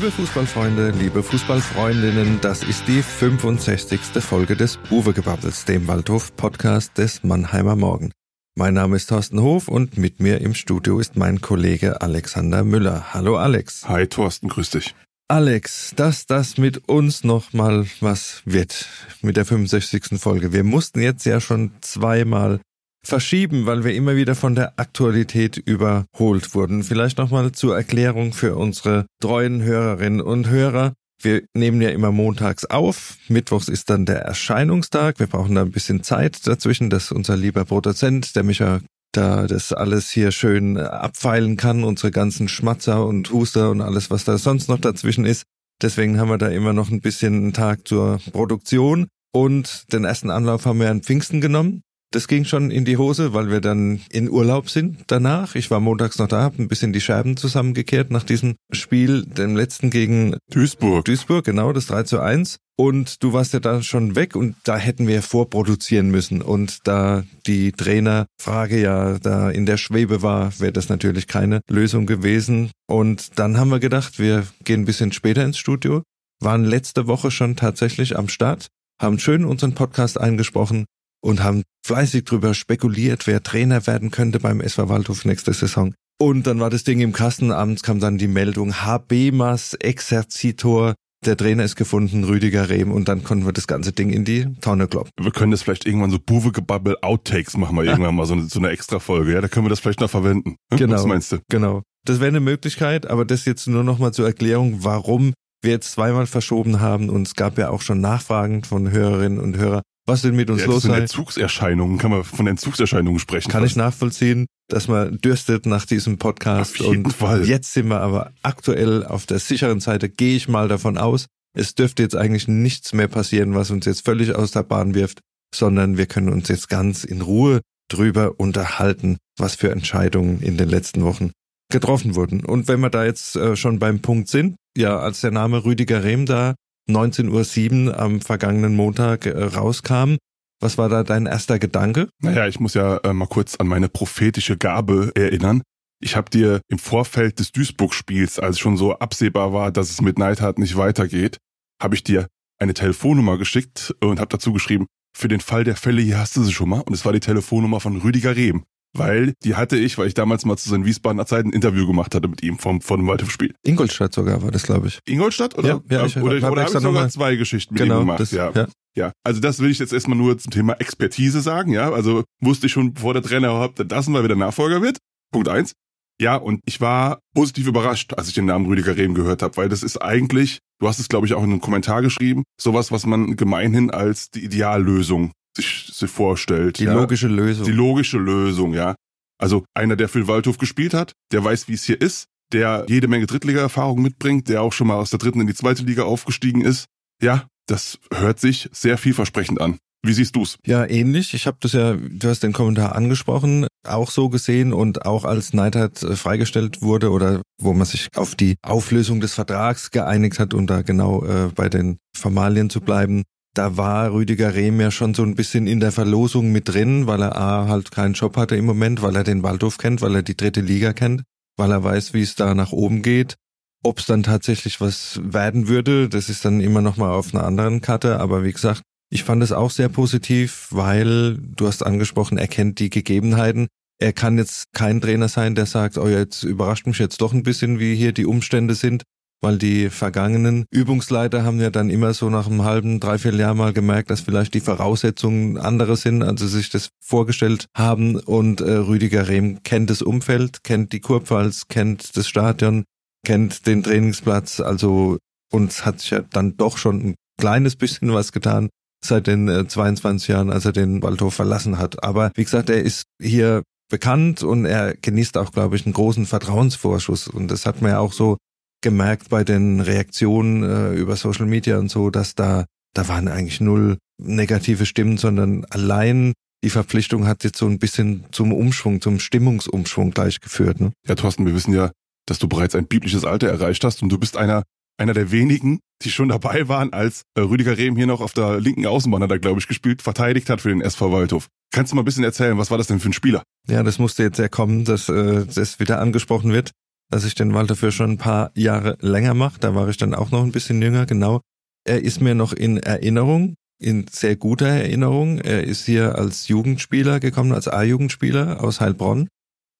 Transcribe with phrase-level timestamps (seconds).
[0.00, 4.00] Liebe Fußballfreunde, liebe Fußballfreundinnen, das ist die 65.
[4.20, 8.10] Folge des Uwe-Gebabbels, dem Waldhof-Podcast des Mannheimer Morgen.
[8.56, 13.12] Mein Name ist Thorsten Hof und mit mir im Studio ist mein Kollege Alexander Müller.
[13.12, 13.90] Hallo Alex.
[13.90, 14.94] Hi Thorsten, grüß dich.
[15.28, 18.86] Alex, dass das mit uns noch mal was wird
[19.20, 20.18] mit der 65.
[20.18, 20.54] Folge.
[20.54, 22.62] Wir mussten jetzt ja schon zweimal
[23.02, 26.82] verschieben, weil wir immer wieder von der Aktualität überholt wurden.
[26.82, 30.92] Vielleicht nochmal zur Erklärung für unsere treuen Hörerinnen und Hörer.
[31.22, 33.18] Wir nehmen ja immer montags auf.
[33.28, 35.18] Mittwochs ist dann der Erscheinungstag.
[35.18, 38.80] Wir brauchen da ein bisschen Zeit dazwischen, dass unser lieber Produzent, der Micha,
[39.12, 44.24] da das alles hier schön abfeilen kann, unsere ganzen Schmatzer und Huster und alles, was
[44.24, 45.44] da sonst noch dazwischen ist.
[45.82, 49.08] Deswegen haben wir da immer noch ein bisschen einen Tag zur Produktion.
[49.32, 51.82] Und den ersten Anlauf haben wir an Pfingsten genommen.
[52.12, 55.54] Das ging schon in die Hose, weil wir dann in Urlaub sind danach.
[55.54, 59.54] Ich war montags noch da, habe ein bisschen die Scherben zusammengekehrt nach diesem Spiel, dem
[59.54, 61.04] letzten gegen Duisburg.
[61.04, 62.56] Duisburg, genau, das 3 zu 1.
[62.76, 66.42] Und du warst ja da schon weg und da hätten wir vorproduzieren müssen.
[66.42, 72.06] Und da die Trainerfrage ja da in der Schwebe war, wäre das natürlich keine Lösung
[72.06, 72.72] gewesen.
[72.88, 76.02] Und dann haben wir gedacht, wir gehen ein bisschen später ins Studio,
[76.40, 78.66] waren letzte Woche schon tatsächlich am Start,
[79.00, 80.86] haben schön unseren Podcast eingesprochen
[81.20, 85.94] und haben fleißig drüber spekuliert, wer Trainer werden könnte beim SV Waldhof nächste Saison.
[86.18, 91.36] Und dann war das Ding im Kasten, abends kam dann die Meldung, Habemas Exerzitor, der
[91.36, 94.88] Trainer ist gefunden, Rüdiger Rehm, und dann konnten wir das ganze Ding in die Tonne
[94.88, 95.10] kloppen.
[95.20, 98.58] Wir können das vielleicht irgendwann so Buwe-Gebabbel Outtakes machen wir irgendwann mal so eine, so
[98.58, 100.56] eine extra Folge, ja, da können wir das vielleicht noch verwenden.
[100.72, 100.78] Hm?
[100.78, 100.96] Genau.
[100.96, 101.38] Was meinst du?
[101.50, 101.82] Genau.
[102.06, 105.92] Das wäre eine Möglichkeit, aber das jetzt nur noch mal zur Erklärung, warum wir jetzt
[105.92, 110.22] zweimal verschoben haben und es gab ja auch schon Nachfragen von Hörerinnen und Hörern, was
[110.22, 110.98] denn mit uns ja, los sei.
[110.98, 113.50] Entzugserscheinungen, kann man von Entzugserscheinungen sprechen.
[113.50, 116.80] Kann ich nachvollziehen, dass man dürstet nach diesem Podcast.
[116.80, 117.46] Auf jeden und Fall.
[117.46, 121.26] jetzt sind wir aber aktuell auf der sicheren Seite, gehe ich mal davon aus.
[121.56, 125.20] Es dürfte jetzt eigentlich nichts mehr passieren, was uns jetzt völlig aus der Bahn wirft,
[125.54, 127.60] sondern wir können uns jetzt ganz in Ruhe
[127.90, 131.32] drüber unterhalten, was für Entscheidungen in den letzten Wochen
[131.70, 132.44] getroffen wurden.
[132.44, 136.04] Und wenn wir da jetzt äh, schon beim Punkt sind, ja, als der Name Rüdiger
[136.04, 136.54] Rehm da
[136.96, 140.16] 19.07 Uhr am vergangenen Montag äh, rauskam.
[140.60, 142.08] Was war da dein erster Gedanke?
[142.20, 145.62] Naja, ich muss ja äh, mal kurz an meine prophetische Gabe erinnern.
[146.02, 150.18] Ich habe dir im Vorfeld des Duisburg-Spiels, als schon so absehbar war, dass es mit
[150.18, 151.38] Neidhardt nicht weitergeht,
[151.80, 152.26] habe ich dir
[152.58, 154.86] eine Telefonnummer geschickt und habe dazu geschrieben,
[155.16, 156.80] für den Fall der Fälle, hier hast du sie schon mal.
[156.80, 158.64] Und es war die Telefonnummer von Rüdiger Rehm
[158.96, 162.14] weil die hatte ich, weil ich damals mal zu seinen Wiesbadener Zeit ein Interview gemacht
[162.14, 163.54] hatte mit ihm vom, von dem Waldhof-Spiel.
[163.64, 164.98] Ingolstadt sogar war das, glaube ich.
[165.06, 165.56] Ingolstadt?
[165.58, 168.00] Oder, Ja, ja, ich oder, oder hab habe ich sogar zwei Geschichten mit Genau, ihm
[168.00, 168.20] gemacht?
[168.20, 168.50] das- ja.
[168.54, 168.66] ja.
[168.96, 169.12] ja.
[169.24, 171.90] Also das will ich jetzt erstmal nur zum Thema Expertise sagen, ja.
[171.92, 174.98] Also wusste ich schon, bevor der Trainer überhaupt entlassen war, wer der Nachfolger wird.
[175.32, 175.72] Punkt eins.
[176.20, 179.70] Ja, und ich war positiv überrascht, als ich den Namen Rüdiger Rehm gehört habe, weil
[179.70, 183.06] das ist eigentlich, du hast es glaube ich auch in einem Kommentar geschrieben, sowas, was
[183.06, 186.78] man gemeinhin als die Ideallösung sich, sich vorstellt.
[186.78, 186.94] Die ja.
[186.94, 187.64] logische Lösung.
[187.64, 188.94] Die logische Lösung, ja.
[189.38, 193.08] Also einer, der für Waldhof gespielt hat, der weiß, wie es hier ist, der jede
[193.08, 196.62] Menge Drittliga-Erfahrung mitbringt, der auch schon mal aus der dritten in die zweite Liga aufgestiegen
[196.62, 196.86] ist.
[197.22, 199.78] Ja, das hört sich sehr vielversprechend an.
[200.02, 200.56] Wie siehst du's?
[200.66, 201.34] Ja, ähnlich.
[201.34, 205.52] Ich habe das ja, du hast den Kommentar angesprochen, auch so gesehen und auch als
[205.52, 210.54] Neidhardt äh, freigestellt wurde oder wo man sich auf die Auflösung des Vertrags geeinigt hat,
[210.54, 213.24] um da genau äh, bei den Formalien zu bleiben.
[213.54, 217.20] Da war Rüdiger Rehm ja schon so ein bisschen in der Verlosung mit drin, weil
[217.20, 220.22] er A halt keinen Job hatte im Moment, weil er den Waldhof kennt, weil er
[220.22, 221.22] die dritte Liga kennt,
[221.56, 223.34] weil er weiß, wie es da nach oben geht.
[223.82, 227.44] Ob es dann tatsächlich was werden würde, das ist dann immer noch mal auf einer
[227.44, 228.20] anderen Karte.
[228.20, 232.78] Aber wie gesagt, ich fand es auch sehr positiv, weil du hast angesprochen, er kennt
[232.78, 233.66] die Gegebenheiten.
[233.98, 237.42] Er kann jetzt kein Trainer sein, der sagt, oh, jetzt überrascht mich jetzt doch ein
[237.42, 239.02] bisschen, wie hier die Umstände sind,
[239.40, 243.72] weil die vergangenen Übungsleiter haben ja dann immer so nach einem halben, dreiviertel Jahr mal
[243.72, 248.16] gemerkt, dass vielleicht die Voraussetzungen andere sind, als sie sich das vorgestellt haben.
[248.16, 252.84] Und äh, Rüdiger Rehm kennt das Umfeld, kennt die Kurpfalz, kennt das Stadion,
[253.24, 255.18] kennt den Trainingsplatz, also
[255.52, 258.68] uns hat sich ja dann doch schon ein kleines bisschen was getan
[259.04, 262.04] seit den äh, 22 Jahren, als er den Waldhof verlassen hat.
[262.04, 266.26] Aber wie gesagt, er ist hier bekannt und er genießt auch, glaube ich, einen großen
[266.26, 267.28] Vertrauensvorschuss.
[267.28, 268.36] Und das hat man ja auch so
[268.82, 273.60] gemerkt bei den Reaktionen äh, über Social Media und so, dass da, da waren eigentlich
[273.60, 276.32] null negative Stimmen, sondern allein
[276.62, 280.80] die Verpflichtung hat jetzt so ein bisschen zum Umschwung, zum Stimmungsumschwung gleich geführt.
[280.80, 280.92] Ne?
[281.06, 281.90] Ja, Thorsten, wir wissen ja,
[282.26, 284.62] dass du bereits ein biblisches Alter erreicht hast und du bist einer,
[284.98, 288.60] einer der wenigen, die schon dabei waren, als äh, Rüdiger Rehm hier noch auf der
[288.60, 291.48] linken Außenbahn hat er, glaube ich, gespielt, verteidigt hat für den SV Waldhof.
[291.72, 293.42] Kannst du mal ein bisschen erzählen, was war das denn für ein Spieler?
[293.68, 296.72] Ja, das musste jetzt ja kommen, dass äh, das wieder angesprochen wird.
[297.10, 299.60] Dass ich den Walter für schon ein paar Jahre länger mache.
[299.60, 301.40] Da war ich dann auch noch ein bisschen jünger, genau.
[301.84, 305.38] Er ist mir noch in Erinnerung, in sehr guter Erinnerung.
[305.38, 309.28] Er ist hier als Jugendspieler gekommen, als A-Jugendspieler aus Heilbronn,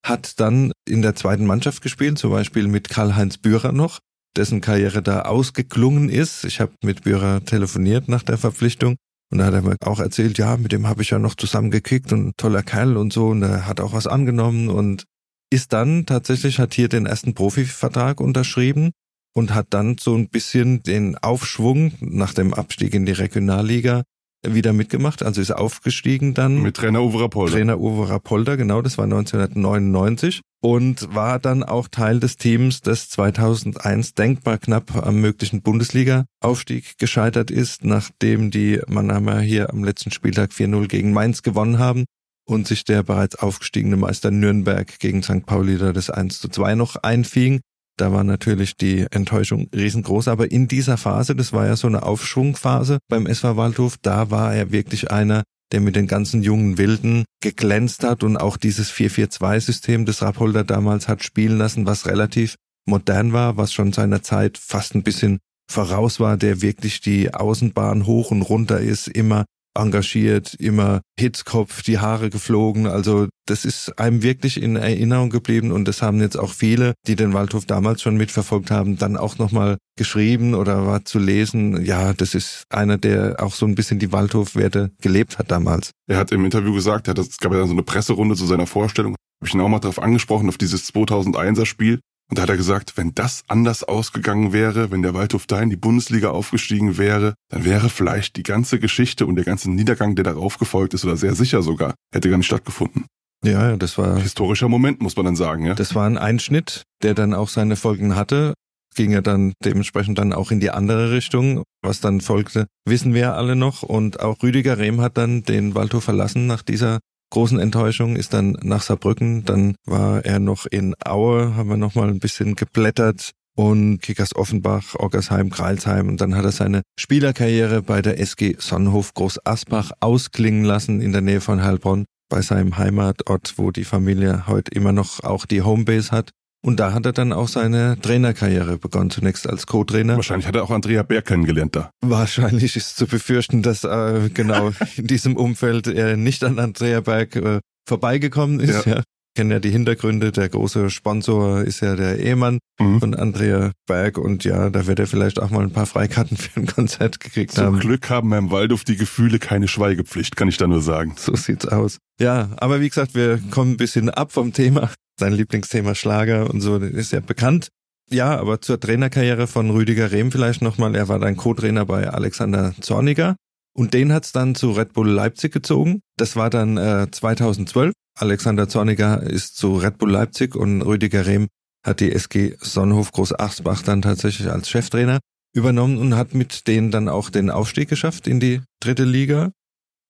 [0.05, 4.01] hat dann in der zweiten Mannschaft gespielt, zum Beispiel mit Karl-Heinz Bührer noch,
[4.37, 6.45] dessen Karriere da ausgeklungen ist.
[6.45, 8.97] Ich habe mit Bührer telefoniert nach der Verpflichtung
[9.31, 11.71] und da hat er mir auch erzählt, ja, mit dem habe ich ja noch zusammen
[11.71, 15.05] gekickt und toller Kerl und so und er hat auch was angenommen und
[15.51, 18.93] ist dann tatsächlich, hat hier den ersten Profivertrag unterschrieben
[19.35, 24.03] und hat dann so ein bisschen den Aufschwung nach dem Abstieg in die Regionalliga
[24.47, 26.63] wieder mitgemacht, also ist aufgestiegen dann.
[26.63, 27.53] Mit Trainer Uwe Rapolda.
[27.53, 33.11] Trainer Uwe Rapolda, genau, das war 1999 und war dann auch Teil des Teams, das
[33.11, 40.53] 2001 denkbar knapp am möglichen Bundesliga-Aufstieg gescheitert ist, nachdem die Mannheimer hier am letzten Spieltag
[40.53, 42.05] 4-0 gegen Mainz gewonnen haben
[42.51, 45.47] und sich der bereits aufgestiegene Meister Nürnberg gegen St.
[45.47, 47.61] Pauli da das 1 zu 2 noch einfing.
[47.97, 52.03] Da war natürlich die Enttäuschung riesengroß, aber in dieser Phase, das war ja so eine
[52.03, 55.43] Aufschwungphase beim SV Waldhof, da war er wirklich einer,
[55.73, 61.09] der mit den ganzen jungen Wilden geglänzt hat und auch dieses 4-4-2-System, das Rapolder damals
[61.09, 62.57] hat spielen lassen, was relativ
[62.87, 65.39] modern war, was schon seiner Zeit fast ein bisschen
[65.71, 69.45] voraus war, der wirklich die Außenbahn hoch und runter ist, immer
[69.79, 72.87] engagiert, immer Hitzkopf, die Haare geflogen.
[72.87, 77.17] Also das ist einem wirklich in Erinnerung geblieben und das haben jetzt auch viele, die
[77.17, 81.85] den Waldhof damals schon mitverfolgt haben, dann auch nochmal geschrieben oder war zu lesen.
[81.85, 85.91] Ja, das ist einer, der auch so ein bisschen die Waldhofwerte gelebt hat damals.
[86.09, 89.13] Er hat im Interview gesagt, es gab ja dann so eine Presserunde zu seiner Vorstellung,
[89.41, 92.01] habe ich ihn auch mal darauf angesprochen, auf dieses 2001er Spiel.
[92.31, 95.69] Und da hat er gesagt, wenn das anders ausgegangen wäre, wenn der Waldhof da in
[95.69, 100.25] die Bundesliga aufgestiegen wäre, dann wäre vielleicht die ganze Geschichte und der ganze Niedergang, der
[100.25, 103.07] darauf gefolgt ist, oder sehr sicher sogar, hätte gar nicht stattgefunden.
[103.45, 105.75] Ja, das war historischer Moment, muss man dann sagen, ja.
[105.75, 108.55] Das war ein Einschnitt, der dann auch seine Folgen hatte.
[108.95, 111.63] Ging ja dann dementsprechend dann auch in die andere Richtung.
[111.83, 113.83] Was dann folgte, wissen wir alle noch.
[113.83, 116.99] Und auch Rüdiger Rehm hat dann den Waldhof verlassen nach dieser
[117.31, 121.95] großen Enttäuschung, ist dann nach Saarbrücken, dann war er noch in Aue, haben wir noch
[121.95, 123.31] mal ein bisschen geblättert.
[123.57, 129.13] Und Kickers Offenbach, Oggersheim, Kreilsheim und dann hat er seine Spielerkarriere bei der SG Sonnenhof
[129.13, 134.47] Groß Asbach ausklingen lassen in der Nähe von Heilbronn bei seinem Heimatort, wo die Familie
[134.47, 136.31] heute immer noch auch die Homebase hat.
[136.63, 140.17] Und da hat er dann auch seine Trainerkarriere begonnen, zunächst als Co-Trainer.
[140.17, 141.91] Wahrscheinlich hat er auch Andrea Berg kennengelernt da.
[142.03, 147.37] Wahrscheinlich ist zu befürchten, dass äh, genau in diesem Umfeld er nicht an Andrea Berg
[147.37, 148.87] äh, vorbeigekommen ist.
[148.87, 148.97] Ja.
[148.97, 149.03] ja.
[149.37, 150.33] Kennen ja die Hintergründe.
[150.33, 153.01] Der große Sponsor ist ja der Ehemann mhm.
[153.01, 156.61] von Andrea Berg und ja, da wird er vielleicht auch mal ein paar Freikarten für
[156.61, 157.73] ein Konzert gekriegt Zum haben.
[157.75, 161.15] Zum Glück haben wir im Waldhof die Gefühle keine Schweigepflicht, kann ich da nur sagen.
[161.17, 161.99] So sieht's aus.
[162.21, 164.91] Ja, aber wie gesagt, wir kommen ein bisschen ab vom Thema
[165.21, 167.69] sein Lieblingsthema Schlager und so ist ja bekannt.
[168.11, 170.97] Ja, aber zur Trainerkarriere von Rüdiger Rehm vielleicht nochmal.
[170.97, 173.37] Er war dann Co-Trainer bei Alexander Zorniger
[173.73, 176.01] und den hat's dann zu Red Bull Leipzig gezogen.
[176.17, 177.93] Das war dann äh, 2012.
[178.19, 181.47] Alexander Zorniger ist zu Red Bull Leipzig und Rüdiger Rehm
[181.87, 185.21] hat die SG Sonnenhof Groß Achsbach dann tatsächlich als Cheftrainer
[185.55, 189.53] übernommen und hat mit denen dann auch den Aufstieg geschafft in die dritte Liga.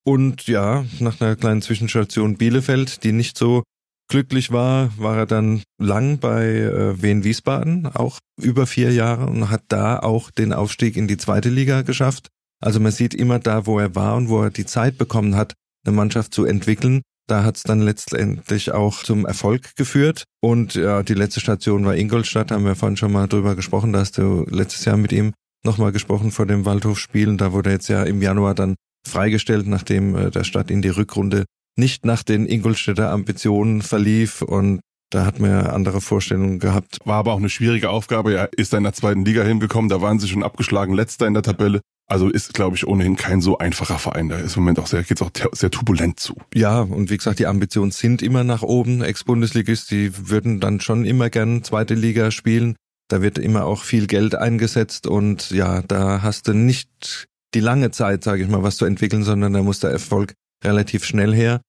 [0.05, 3.63] Und ja, nach einer kleinen Zwischenstation Bielefeld, die nicht so
[4.11, 9.49] glücklich war, war er dann lang bei äh, Wien Wiesbaden, auch über vier Jahre und
[9.49, 12.29] hat da auch den Aufstieg in die zweite Liga geschafft.
[12.63, 15.55] Also man sieht immer da, wo er war und wo er die Zeit bekommen hat,
[15.87, 17.01] eine Mannschaft zu entwickeln.
[17.27, 20.25] Da hat es dann letztendlich auch zum Erfolg geführt.
[20.43, 23.93] Und ja, die letzte Station war Ingolstadt, haben wir vorhin schon mal drüber gesprochen.
[23.93, 25.33] Da hast du letztes Jahr mit ihm
[25.65, 27.39] nochmal gesprochen vor dem Waldhof-Spielen.
[27.39, 28.75] Da wurde er jetzt ja im Januar dann
[29.09, 31.45] freigestellt, nachdem äh, der Stadt in die Rückrunde
[31.77, 36.99] nicht nach den Ingolstädter Ambitionen verlief und da hat man ja andere Vorstellungen gehabt.
[37.05, 38.35] War aber auch eine schwierige Aufgabe.
[38.35, 41.43] Er ist in der zweiten Liga hingekommen, da waren sie schon abgeschlagen, letzter in der
[41.43, 41.81] Tabelle.
[42.07, 44.29] Also ist, glaube ich, ohnehin kein so einfacher Verein.
[44.29, 46.35] Da ist im Moment auch sehr, geht's auch sehr turbulent zu.
[46.55, 49.03] Ja, und wie gesagt, die Ambitionen sind immer nach oben.
[49.03, 52.75] Ex-Bundesligist, die würden dann schon immer gern zweite Liga spielen.
[53.09, 57.91] Da wird immer auch viel Geld eingesetzt und ja, da hast du nicht die lange
[57.91, 61.61] Zeit, sage ich mal, was zu entwickeln, sondern da muss der Erfolg relativ schnell her.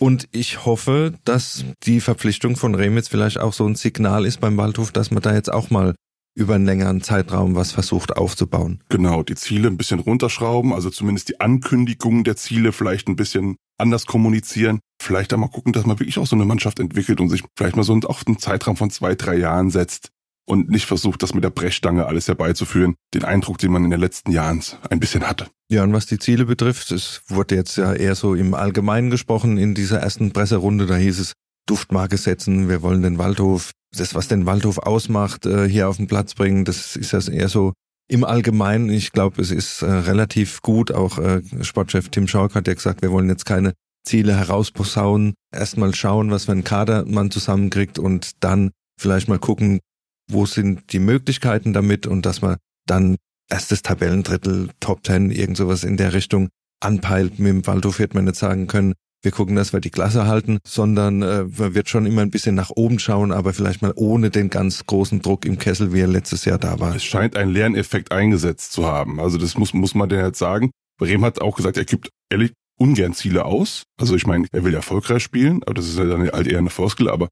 [0.00, 4.56] Und ich hoffe, dass die Verpflichtung von Remitz vielleicht auch so ein Signal ist beim
[4.56, 5.94] Waldhof, dass man da jetzt auch mal
[6.36, 8.80] über einen längeren Zeitraum was versucht aufzubauen.
[8.90, 13.56] Genau, die Ziele ein bisschen runterschrauben, also zumindest die Ankündigung der Ziele vielleicht ein bisschen
[13.76, 14.78] anders kommunizieren.
[15.02, 17.82] Vielleicht einmal gucken, dass man wirklich auch so eine Mannschaft entwickelt und sich vielleicht mal
[17.82, 20.10] so auf einen Zeitraum von zwei, drei Jahren setzt
[20.48, 22.94] und nicht versucht, das mit der Brechstange alles herbeizuführen.
[23.14, 25.46] Den Eindruck, den man in den letzten Jahren ein bisschen hatte.
[25.70, 29.58] Ja, und was die Ziele betrifft, es wurde jetzt ja eher so im Allgemeinen gesprochen
[29.58, 30.86] in dieser ersten Presserunde.
[30.86, 31.32] Da hieß es,
[31.66, 36.06] Duftmarke setzen, wir wollen den Waldhof das, was den Waldhof ausmacht, äh, hier auf den
[36.06, 36.64] Platz bringen.
[36.64, 37.72] Das ist ja eher so
[38.08, 38.88] im Allgemeinen.
[38.88, 40.92] Ich glaube, es ist äh, relativ gut.
[40.92, 43.74] Auch äh, Sportchef Tim Schauck hat ja gesagt, wir wollen jetzt keine
[44.04, 45.34] Ziele herausposaunen.
[45.54, 49.80] Erstmal schauen, was für einen Kader man zusammenkriegt und dann vielleicht mal gucken,
[50.28, 52.56] wo sind die Möglichkeiten damit und dass man
[52.86, 53.16] dann
[53.48, 56.48] erstes Tabellendrittel, Top Ten, irgend sowas in der Richtung
[56.80, 57.38] anpeilt.
[57.38, 60.58] Mit dem Waldhof wird man nicht sagen können, wir gucken, dass wir die Klasse halten,
[60.64, 64.30] sondern äh, man wird schon immer ein bisschen nach oben schauen, aber vielleicht mal ohne
[64.30, 66.94] den ganz großen Druck im Kessel, wie er letztes Jahr da war.
[66.94, 69.18] Es scheint ein Lerneffekt eingesetzt zu haben.
[69.18, 70.70] Also das muss, muss man denn jetzt sagen.
[70.98, 73.82] Brehm hat auch gesagt, er gibt ehrlich ungern Ziele aus.
[74.00, 76.70] Also ich meine, er will erfolgreich spielen, aber das ist ja dann halt eher eine
[76.70, 77.28] Floskel, aber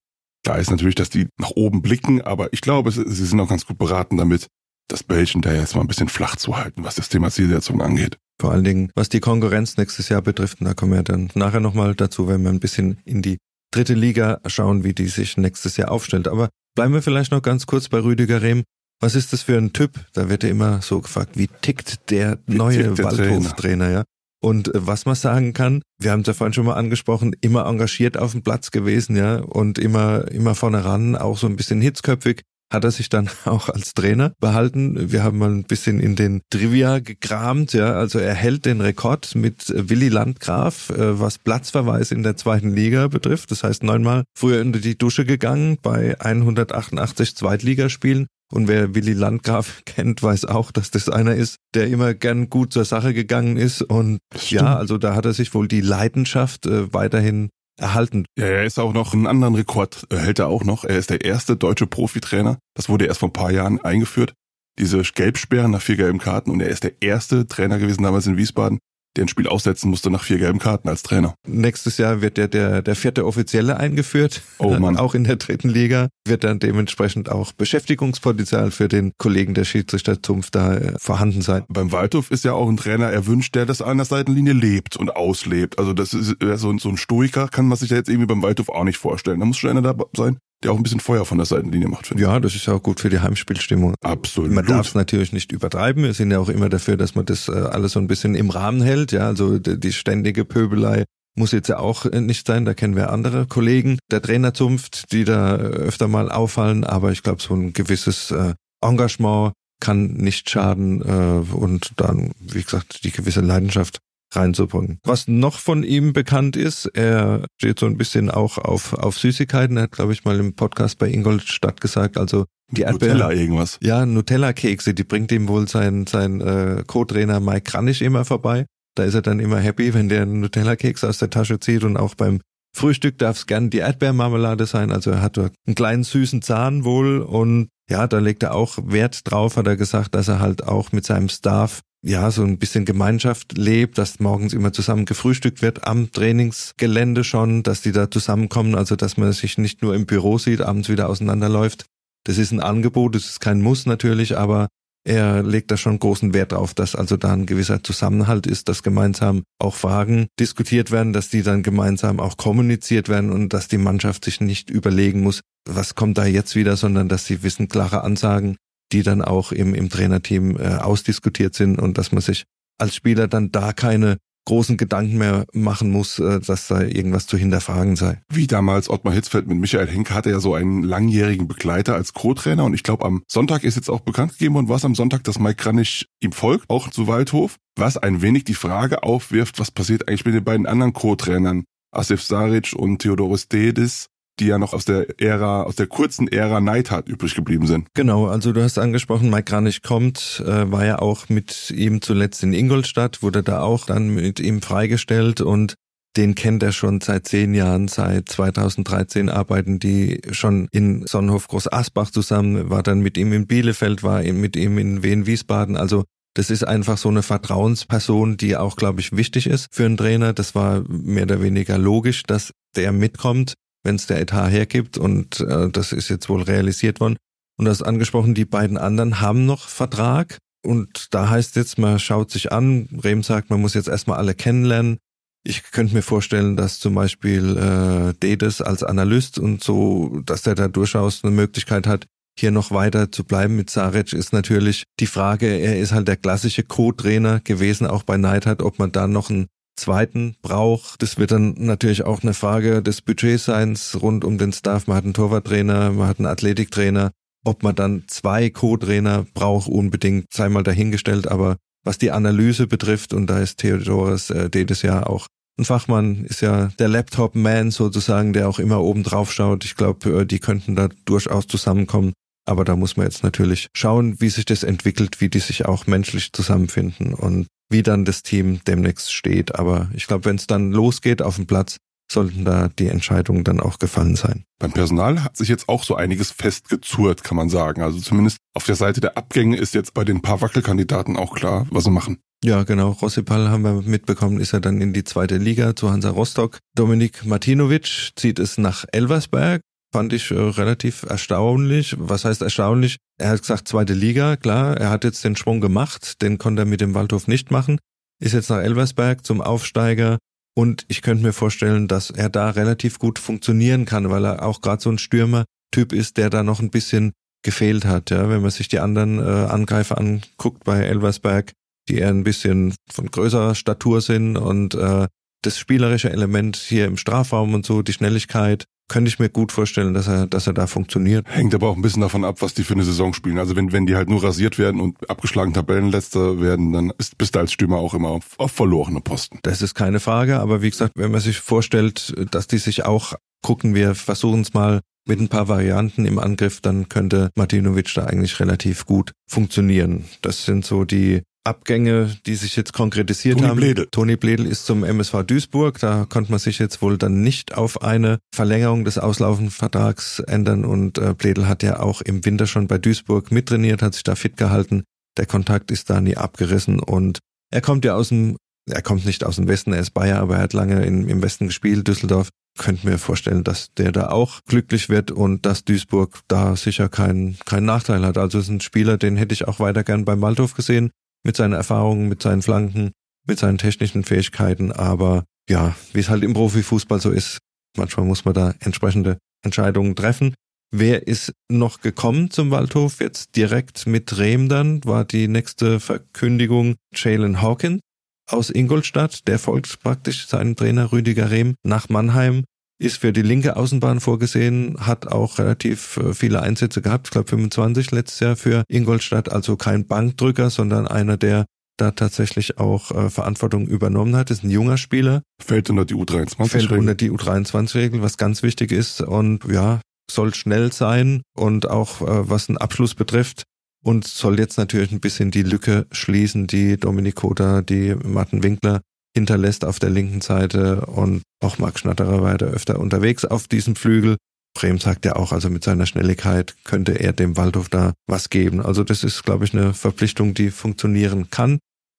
[0.47, 3.67] da ist natürlich, dass die nach oben blicken, aber ich glaube, sie sind auch ganz
[3.67, 4.47] gut beraten damit,
[4.88, 8.19] das Bällchen da jetzt mal ein bisschen flach zu halten, was das Thema Zielsetzung angeht.
[8.41, 11.61] Vor allen Dingen, was die Konkurrenz nächstes Jahr betrifft, und da kommen wir dann nachher
[11.61, 13.38] nochmal dazu, wenn wir ein bisschen in die
[13.73, 16.29] dritte Liga schauen, wie die sich nächstes Jahr aufstellt.
[16.29, 18.62] Aber bleiben wir vielleicht noch ganz kurz bei Rüdiger Rehm.
[19.00, 20.07] Was ist das für ein Typ?
[20.12, 24.05] Da wird ja immer so gefragt, wie tickt der wie neue Waldhof-Trainer, ja?
[24.47, 27.67] Und äh, was man sagen kann, wir haben es ja vorhin schon mal angesprochen, immer
[27.67, 31.81] engagiert auf dem Platz gewesen, ja, und immer, immer vorne ran, auch so ein bisschen
[31.81, 35.11] hitzköpfig, hat er sich dann auch als Trainer behalten.
[35.11, 39.35] Wir haben mal ein bisschen in den Trivia gekramt, ja, also er hält den Rekord
[39.35, 43.50] mit Willi Landgraf, äh, was Platzverweis in der zweiten Liga betrifft.
[43.50, 48.29] Das heißt neunmal früher unter die Dusche gegangen bei 188 Zweitligaspielen.
[48.53, 52.73] Und wer Willi Landgraf kennt, weiß auch, dass das einer ist, der immer gern gut
[52.73, 53.83] zur Sache gegangen ist.
[53.83, 58.25] Und ja, also da hat er sich wohl die Leidenschaft äh, weiterhin erhalten.
[58.38, 60.85] Ja, er ist auch noch einen anderen Rekord, äh, hält er auch noch.
[60.85, 62.59] Er ist der erste deutsche Profitrainer.
[62.75, 64.33] Das wurde erst vor ein paar Jahren eingeführt.
[64.79, 68.37] Diese Gelbsperren nach vier gelben Karten und er ist der erste Trainer gewesen damals in
[68.37, 68.79] Wiesbaden,
[69.16, 71.35] der ein Spiel aussetzen musste nach vier gelben Karten als Trainer.
[71.46, 74.42] Nächstes Jahr wird der, der, der vierte Offizielle eingeführt.
[74.58, 74.96] Oh Mann.
[75.06, 80.23] Auch in der dritten Liga wird dann dementsprechend auch Beschäftigungspotenzial für den Kollegen der Schiedsrichter
[80.23, 81.64] Zunft da äh, vorhanden sein.
[81.68, 85.14] Beim Waldhof ist ja auch ein Trainer erwünscht, der das an der Seitenlinie lebt und
[85.14, 85.78] auslebt.
[85.78, 88.68] Also das ist so, so ein Stoiker kann man sich ja jetzt irgendwie beim Waldhof
[88.68, 89.40] auch nicht vorstellen.
[89.40, 92.07] Da muss schon einer da sein, der auch ein bisschen Feuer von der Seitenlinie macht.
[92.07, 93.95] Finde ja, das ist ja auch gut für die Heimspielstimmung.
[94.03, 94.51] Absolut.
[94.51, 96.03] Man darf es natürlich nicht übertreiben.
[96.03, 98.51] Wir sind ja auch immer dafür, dass man das äh, alles so ein bisschen im
[98.51, 99.13] Rahmen hält.
[99.13, 102.65] Ja, also die, ständige Pöbelei muss jetzt ja auch äh, nicht sein.
[102.65, 106.85] Da kennen wir andere Kollegen der Trainerzunft, die da öfter mal auffallen.
[106.85, 112.63] Aber ich glaube, so ein gewisses äh, Engagement kann nicht schaden äh, und dann, wie
[112.63, 113.99] gesagt, die gewisse Leidenschaft
[114.37, 114.99] reinzubringen.
[115.05, 119.76] Was noch von ihm bekannt ist, er steht so ein bisschen auch auf, auf Süßigkeiten.
[119.76, 123.19] Er hat, glaube ich, mal im Podcast bei Ingolstadt gesagt, also die Erdbeeren.
[123.19, 123.78] Nutella irgendwas.
[123.83, 128.66] Ja, Nutella-Kekse, die bringt ihm wohl sein, sein äh, Co-Trainer Mike Kranich immer vorbei.
[128.95, 131.97] Da ist er dann immer happy, wenn der einen Nutella-Keks aus der Tasche zieht und
[131.97, 132.40] auch beim
[132.75, 134.93] Frühstück darf es gern die Erdbeermarmelade sein.
[134.93, 139.31] Also er hat einen kleinen süßen Zahn wohl und ja, da legt er auch Wert
[139.31, 142.85] drauf, hat er gesagt, dass er halt auch mit seinem Staff ja, so ein bisschen
[142.85, 148.77] Gemeinschaft lebt, dass morgens immer zusammen gefrühstückt wird am Trainingsgelände schon, dass die da zusammenkommen,
[148.77, 151.87] also dass man sich nicht nur im Büro sieht, abends wieder auseinanderläuft.
[152.25, 154.69] Das ist ein Angebot, das ist kein Muss natürlich, aber
[155.05, 158.85] er legt da schon großen Wert drauf, dass also da ein gewisser Zusammenhalt ist, dass
[158.85, 163.79] gemeinsam auch Fragen diskutiert werden, dass die dann gemeinsam auch kommuniziert werden und dass die
[163.79, 168.05] Mannschaft sich nicht überlegen muss, was kommt da jetzt wieder, sondern dass sie wissen klare
[168.05, 168.57] Ansagen,
[168.93, 172.45] die dann auch im, im Trainerteam äh, ausdiskutiert sind und dass man sich
[172.78, 177.37] als Spieler dann da keine großen Gedanken mehr machen muss, äh, dass da irgendwas zu
[177.37, 178.23] hinterfragen sei.
[178.33, 182.64] Wie damals Ottmar Hitzfeld mit Michael Henke hatte ja so einen langjährigen Begleiter als Co-Trainer
[182.64, 185.38] und ich glaube am Sonntag ist jetzt auch bekannt gegeben worden, was am Sonntag, dass
[185.38, 190.09] Mike Kranich ihm folgt, auch zu Waldhof, was ein wenig die Frage aufwirft, was passiert
[190.09, 194.07] eigentlich mit den beiden anderen Co-Trainern, Asif Saric und Theodoros Dedis,
[194.38, 197.88] die ja noch aus der Ära, aus der kurzen Ära Neidhardt übrig geblieben sind.
[197.95, 202.43] Genau, also du hast angesprochen, Mike Kranich kommt, äh, war ja auch mit ihm zuletzt
[202.43, 205.75] in Ingolstadt, wurde da auch dann mit ihm freigestellt und
[206.16, 211.71] den kennt er schon seit zehn Jahren, seit 2013 arbeiten die schon in Sonnenhof Groß
[211.71, 216.50] Asbach zusammen, war dann mit ihm in Bielefeld, war mit ihm in Wien-Wiesbaden, also das
[216.50, 220.35] ist einfach so eine Vertrauensperson, die auch, glaube ich, wichtig ist für einen Trainer.
[220.35, 223.55] Das war mehr oder weniger logisch, dass der mitkommt
[223.87, 227.16] wenn es der Etat hergibt und äh, das ist jetzt wohl realisiert worden.
[227.59, 232.31] Und das angesprochen, die beiden anderen haben noch Vertrag und da heißt jetzt, man schaut
[232.31, 234.99] sich an, Rehm sagt, man muss jetzt erstmal alle kennenlernen.
[235.45, 240.57] Ich könnte mir vorstellen, dass zum Beispiel äh, Dedes als Analyst und so, dass der
[240.57, 242.07] da durchaus eine Möglichkeit hat,
[242.38, 246.16] hier noch weiter zu bleiben mit Saric, ist natürlich die Frage, er ist halt der
[246.16, 251.02] klassische Co-Trainer gewesen, auch bei Neidhardt, ob man da noch einen zweiten braucht.
[251.02, 254.87] Das wird dann natürlich auch eine Frage des Budgets sein rund um den Staff.
[254.87, 257.12] Man hat einen Torwarttrainer, man hat einen Athletiktrainer.
[257.45, 261.28] Ob man dann zwei Co-Trainer braucht, unbedingt, sei mal dahingestellt.
[261.28, 265.28] Aber was die Analyse betrifft, und da ist Theodorus äh, Dedes ja auch
[265.59, 269.64] ein Fachmann, ist ja der Laptop-Man sozusagen, der auch immer oben drauf schaut.
[269.64, 272.12] Ich glaube, äh, die könnten da durchaus zusammenkommen.
[272.47, 275.87] Aber da muss man jetzt natürlich schauen, wie sich das entwickelt, wie die sich auch
[275.87, 279.57] menschlich zusammenfinden und wie dann das Team demnächst steht.
[279.57, 281.76] Aber ich glaube, wenn es dann losgeht auf dem Platz,
[282.11, 284.45] sollten da die Entscheidungen dann auch gefallen sein.
[284.61, 287.83] Beim Personal hat sich jetzt auch so einiges festgezurrt, kann man sagen.
[287.83, 291.67] Also zumindest auf der Seite der Abgänge ist jetzt bei den paar Wackelkandidaten auch klar,
[291.71, 292.19] was sie machen.
[292.45, 292.91] Ja, genau.
[292.91, 296.59] Rossipal haben wir mitbekommen, ist er dann in die zweite Liga zu Hansa Rostock.
[296.76, 299.62] Dominik Martinovic zieht es nach Elversberg
[299.93, 301.97] fand ich äh, relativ erstaunlich.
[301.99, 302.97] Was heißt erstaunlich?
[303.19, 306.66] Er hat gesagt, zweite Liga, klar, er hat jetzt den Sprung gemacht, den konnte er
[306.66, 307.78] mit dem Waldhof nicht machen,
[308.21, 310.19] ist jetzt nach Elversberg zum Aufsteiger
[310.55, 314.61] und ich könnte mir vorstellen, dass er da relativ gut funktionieren kann, weil er auch
[314.61, 317.12] gerade so ein Stürmer-Typ ist, der da noch ein bisschen
[317.43, 318.11] gefehlt hat.
[318.11, 321.52] Ja, wenn man sich die anderen äh, Angreifer anguckt bei Elversberg,
[321.88, 325.07] die eher ein bisschen von größerer Statur sind und äh,
[325.43, 329.95] das spielerische Element hier im Strafraum und so, die Schnelligkeit, könnte ich mir gut vorstellen,
[329.95, 331.26] dass er, dass er da funktioniert.
[331.28, 333.38] Hängt aber auch ein bisschen davon ab, was die für eine Saison spielen.
[333.38, 337.35] Also wenn, wenn die halt nur rasiert werden und abgeschlagen Tabellenletzter werden, dann ist, bist
[337.35, 339.38] du als Stürmer auch immer auf, auf verlorene Posten.
[339.43, 343.14] Das ist keine Frage, aber wie gesagt, wenn man sich vorstellt, dass die sich auch
[343.43, 348.07] gucken, wir versuchen es mal mit ein paar Varianten im Angriff, dann könnte Martinovic da
[348.07, 350.05] eigentlich relativ gut funktionieren.
[350.21, 353.57] Das sind so die Abgänge, die sich jetzt konkretisiert Toni haben.
[353.57, 353.87] Bledel.
[353.91, 355.79] Toni Bledel ist zum MSV Duisburg.
[355.79, 360.65] Da konnte man sich jetzt wohl dann nicht auf eine Verlängerung des auslaufenden Vertrags ändern.
[360.65, 364.17] Und äh, Bledel hat ja auch im Winter schon bei Duisburg mittrainiert, hat sich da
[364.17, 364.83] fit gehalten.
[365.17, 368.37] Der Kontakt ist da nie abgerissen und er kommt ja aus dem,
[368.69, 371.23] er kommt nicht aus dem Westen, er ist Bayer, aber er hat lange in, im
[371.23, 372.29] Westen gespielt, Düsseldorf.
[372.59, 377.38] Könnte mir vorstellen, dass der da auch glücklich wird und dass Duisburg da sicher keinen
[377.44, 378.18] keinen Nachteil hat.
[378.18, 380.90] Also ist ein Spieler, den hätte ich auch weiter gern beim Waldhof gesehen
[381.27, 382.93] mit seinen Erfahrungen, mit seinen Flanken,
[383.27, 384.73] mit seinen technischen Fähigkeiten.
[384.73, 387.39] Aber ja, wie es halt im Profifußball so ist,
[387.77, 390.35] manchmal muss man da entsprechende Entscheidungen treffen.
[390.73, 393.01] Wer ist noch gekommen zum Waldhof?
[393.01, 397.81] Jetzt direkt mit Rehm dann war die nächste Verkündigung Jalen Hawkins
[398.29, 399.27] aus Ingolstadt.
[399.29, 402.45] Der folgt praktisch seinem Trainer Rüdiger Rehm nach Mannheim
[402.79, 407.29] ist für die linke Außenbahn vorgesehen, hat auch relativ äh, viele Einsätze gehabt, ich glaube
[407.29, 411.47] 25 letztes Jahr für Ingolstadt, also kein Bankdrücker, sondern einer, der
[411.79, 415.23] da tatsächlich auch äh, Verantwortung übernommen hat, ist ein junger Spieler.
[415.43, 416.49] Fällt unter die U23-Regel.
[416.49, 422.01] Fällt unter die U23-Regel, was ganz wichtig ist und ja, soll schnell sein und auch
[422.01, 423.45] äh, was einen Abschluss betrifft
[423.85, 428.81] und soll jetzt natürlich ein bisschen die Lücke schließen, die Dominik Kota, die Martin Winkler
[429.16, 434.16] hinterlässt auf der linken Seite und auch Marc Schnatterer da öfter unterwegs auf diesem Flügel.
[434.55, 438.61] Brehm sagt ja auch, also mit seiner Schnelligkeit könnte er dem Waldhof da was geben.
[438.61, 441.59] Also das ist, glaube ich, eine Verpflichtung, die funktionieren kann.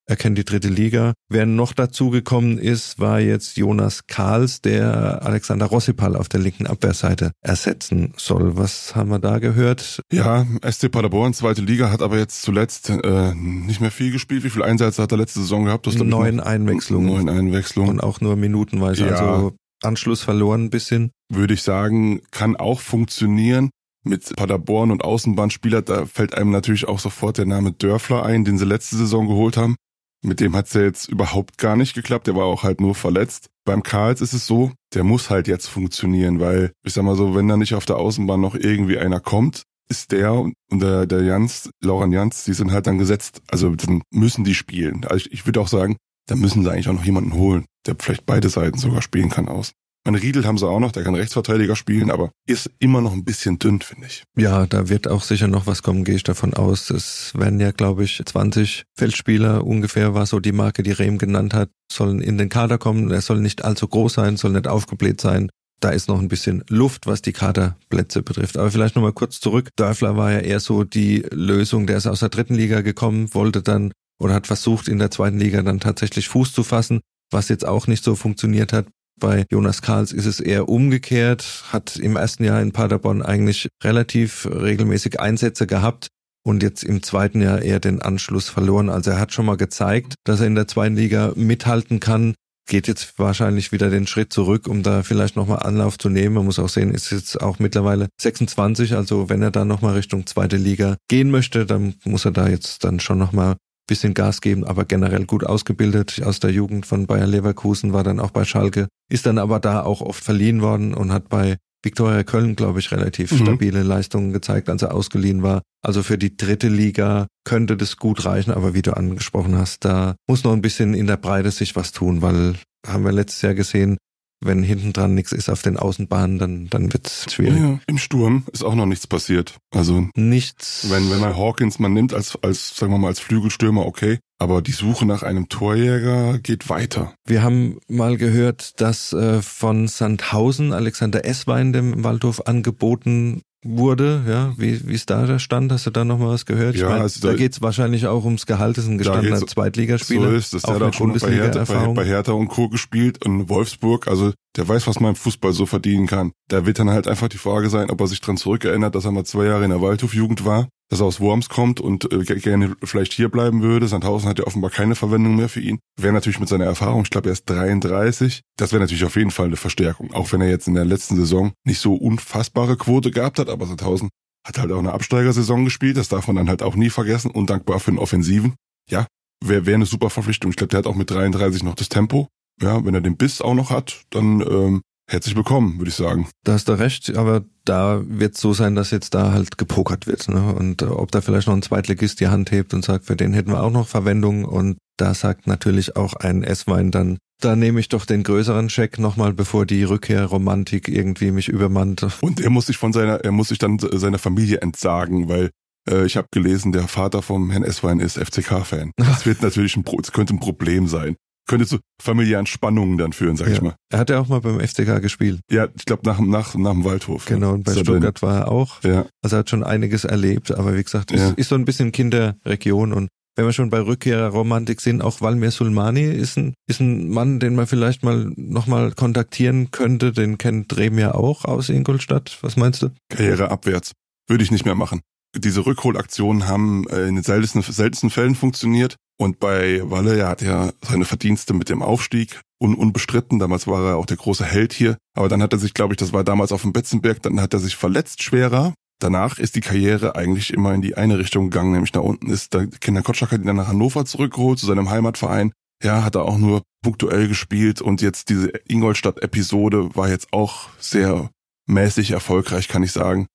[0.09, 1.13] Er kennt die dritte Liga.
[1.27, 7.31] Wer noch dazugekommen ist, war jetzt Jonas Kahls, der Alexander Rossipal auf der linken Abwehrseite
[7.41, 8.55] ersetzen soll.
[8.55, 9.99] Was haben wir da gehört?
[10.13, 14.45] Ja, SC Paderborn, zweite Liga, hat aber jetzt zuletzt äh, nicht mehr viel gespielt.
[14.45, 15.87] Wie viele Einsätze hat er letzte Saison gehabt?
[15.87, 17.25] Das neun Einwechslungen.
[17.25, 17.91] Neun Einwechslungen.
[17.91, 19.07] Und auch nur minutenweise.
[19.07, 19.15] Ja.
[19.15, 21.11] Also Anschluss verloren ein bisschen.
[21.29, 23.71] Würde ich sagen, kann auch funktionieren
[24.03, 28.57] mit Paderborn und Außenbahnspieler, da fällt einem natürlich auch sofort der Name Dörfler ein, den
[28.57, 29.75] sie letzte Saison geholt haben.
[30.23, 32.27] Mit dem hat's ja jetzt überhaupt gar nicht geklappt.
[32.27, 33.47] Der war auch halt nur verletzt.
[33.65, 37.35] Beim Karls ist es so, der muss halt jetzt funktionieren, weil ich sag mal so,
[37.35, 41.23] wenn da nicht auf der Außenbahn noch irgendwie einer kommt, ist der und der, der
[41.23, 43.41] Jans, Lauren Jans, die sind halt dann gesetzt.
[43.47, 45.05] Also dann müssen die spielen.
[45.05, 47.95] Also ich, ich würde auch sagen, da müssen sie eigentlich auch noch jemanden holen, der
[47.99, 49.71] vielleicht beide Seiten sogar spielen kann aus.
[50.05, 53.25] Mein Riedel haben sie auch noch, der kann Rechtsverteidiger spielen, aber ist immer noch ein
[53.25, 54.23] bisschen dünn, finde ich.
[54.37, 56.89] Ja, da wird auch sicher noch was kommen, gehe ich davon aus.
[56.89, 61.53] Es werden ja, glaube ich, 20 Feldspieler ungefähr, war so die Marke, die Rehm genannt
[61.53, 63.11] hat, sollen in den Kader kommen.
[63.11, 65.49] Er soll nicht allzu groß sein, soll nicht aufgebläht sein.
[65.79, 68.57] Da ist noch ein bisschen Luft, was die Kaderplätze betrifft.
[68.57, 69.69] Aber vielleicht nochmal kurz zurück.
[69.75, 73.61] Dörfler war ja eher so die Lösung, der ist aus der dritten Liga gekommen, wollte
[73.61, 77.65] dann oder hat versucht, in der zweiten Liga dann tatsächlich Fuß zu fassen, was jetzt
[77.65, 78.87] auch nicht so funktioniert hat.
[79.19, 84.45] Bei Jonas Karls ist es eher umgekehrt, hat im ersten Jahr in Paderborn eigentlich relativ
[84.45, 86.09] regelmäßig Einsätze gehabt
[86.45, 88.89] und jetzt im zweiten Jahr eher den Anschluss verloren.
[88.89, 92.35] Also er hat schon mal gezeigt, dass er in der zweiten Liga mithalten kann,
[92.67, 96.35] geht jetzt wahrscheinlich wieder den Schritt zurück, um da vielleicht nochmal Anlauf zu nehmen.
[96.35, 100.27] Man muss auch sehen, ist jetzt auch mittlerweile 26, also wenn er da nochmal Richtung
[100.27, 103.55] zweite Liga gehen möchte, dann muss er da jetzt dann schon nochmal
[103.87, 108.19] bisschen Gas geben, aber generell gut ausgebildet aus der Jugend von Bayer Leverkusen, war dann
[108.19, 112.23] auch bei Schalke, ist dann aber da auch oft verliehen worden und hat bei Viktoria
[112.23, 113.37] Köln, glaube ich, relativ mhm.
[113.37, 115.61] stabile Leistungen gezeigt, als er ausgeliehen war.
[115.81, 120.15] Also für die dritte Liga könnte das gut reichen, aber wie du angesprochen hast, da
[120.27, 123.53] muss noch ein bisschen in der Breite sich was tun, weil haben wir letztes Jahr
[123.53, 123.97] gesehen,
[124.39, 127.59] wenn hinten dran nichts ist auf den Außenbahnen, dann, dann wird's schwierig.
[127.59, 129.57] Ja, Im Sturm ist auch noch nichts passiert.
[129.73, 130.87] Also nichts.
[130.89, 134.19] Wenn, wenn man Hawkins man nimmt als, als, sagen wir mal, als Flügelstürmer, okay.
[134.39, 137.13] Aber die Suche nach einem Torjäger geht weiter.
[137.25, 144.53] Wir haben mal gehört, dass äh, von Sandhausen Alexander Esswein dem Waldhof angeboten wurde, ja,
[144.57, 145.71] wie wie ist da der Stand?
[145.71, 146.75] Hast du da noch mal was gehört?
[146.75, 149.45] Ja, ich mein, also da, da geht's wahrscheinlich auch ums Gehalt, das ist ein gestandener
[149.45, 150.29] Zweitligaspieler.
[150.29, 152.69] So ist es, der hat auch schon bei Hertha, bei, bei Hertha und Co.
[152.69, 156.31] gespielt und Wolfsburg, also der weiß, was man im Fußball so verdienen kann.
[156.49, 159.11] Da wird dann halt einfach die Frage sein, ob er sich dran zurückerinnert, dass er
[159.11, 162.75] mal zwei Jahre in der Waldhofjugend war, dass er aus Worms kommt und äh, gerne
[162.83, 163.87] vielleicht hier bleiben würde.
[163.87, 165.79] Sandhausen hat ja offenbar keine Verwendung mehr für ihn.
[165.99, 169.31] Wäre natürlich mit seiner Erfahrung, ich glaube er ist 33, das wäre natürlich auf jeden
[169.31, 170.13] Fall eine Verstärkung.
[170.13, 173.65] Auch wenn er jetzt in der letzten Saison nicht so unfassbare Quote gehabt hat, aber
[173.65, 174.09] Sandhausen
[174.45, 177.79] hat halt auch eine Absteigersaison gespielt, das darf man dann halt auch nie vergessen, undankbar
[177.79, 178.55] für den Offensiven.
[178.89, 179.05] Ja,
[179.43, 180.51] wäre wär eine super Verpflichtung.
[180.51, 182.27] Ich glaube, der hat auch mit 33 noch das Tempo.
[182.61, 186.27] Ja, wenn er den Biss auch noch hat, dann ähm, herzlich willkommen, würde ich sagen.
[186.43, 190.07] Da hast du recht, aber da wird es so sein, dass jetzt da halt gepokert
[190.07, 190.27] wird.
[190.29, 190.53] Ne?
[190.53, 193.33] Und äh, ob da vielleicht noch ein Zweitligist die Hand hebt und sagt, für den
[193.33, 194.45] hätten wir auch noch Verwendung.
[194.45, 198.99] Und da sagt natürlich auch ein S-Wein dann, da nehme ich doch den größeren Scheck
[198.99, 202.05] nochmal, bevor die Rückkehrromantik irgendwie mich übermannt.
[202.21, 205.51] Und er muss sich von seiner, er muss sich dann seiner Familie entsagen, weil
[205.89, 208.91] äh, ich habe gelesen, der Vater vom Herrn Esswein ist FCK-Fan.
[208.97, 211.15] Das wird natürlich ein, das könnte ein Problem sein
[211.47, 213.53] könnte zu familiären Spannungen dann führen, sag ja.
[213.53, 213.75] ich mal.
[213.89, 215.39] Er hat ja auch mal beim FCK gespielt.
[215.49, 217.25] Ja, ich glaube nach, nach, nach dem Waldhof.
[217.25, 218.83] Genau, und bei Stuttgart war er auch.
[218.83, 219.05] Ja.
[219.23, 221.29] Also er hat schon einiges erlebt, aber wie gesagt, ja.
[221.29, 223.07] ist, ist so ein bisschen Kinderregion und
[223.37, 227.53] wenn wir schon bei Rückkehrerromantik sind, auch Valmir Sulmani ist ein, ist ein Mann, den
[227.53, 230.11] man vielleicht mal nochmal kontaktieren könnte.
[230.11, 232.39] Den kennt Drem ja auch aus Ingolstadt.
[232.41, 232.89] Was meinst du?
[233.09, 233.91] Karriere abwärts.
[234.27, 235.01] Würde ich nicht mehr machen.
[235.35, 238.95] Diese Rückholaktionen haben äh, in den seltensten, seltensten Fällen funktioniert.
[239.19, 243.39] Und bei Walle, er hat ja seine Verdienste mit dem Aufstieg un unbestritten.
[243.39, 244.97] Damals war er auch der große Held hier.
[245.15, 247.53] Aber dann hat er sich, glaube ich, das war damals auf dem Betzenberg, dann hat
[247.53, 248.73] er sich verletzt schwerer.
[248.99, 252.55] Danach ist die Karriere eigentlich immer in die eine Richtung gegangen, nämlich da unten ist
[252.55, 255.51] der Kinder Kotschak hat ihn dann nach Hannover zurückgeholt, zu seinem Heimatverein.
[255.83, 261.29] Ja, hat er auch nur punktuell gespielt und jetzt diese Ingolstadt-Episode war jetzt auch sehr
[261.67, 263.27] mäßig erfolgreich, kann ich sagen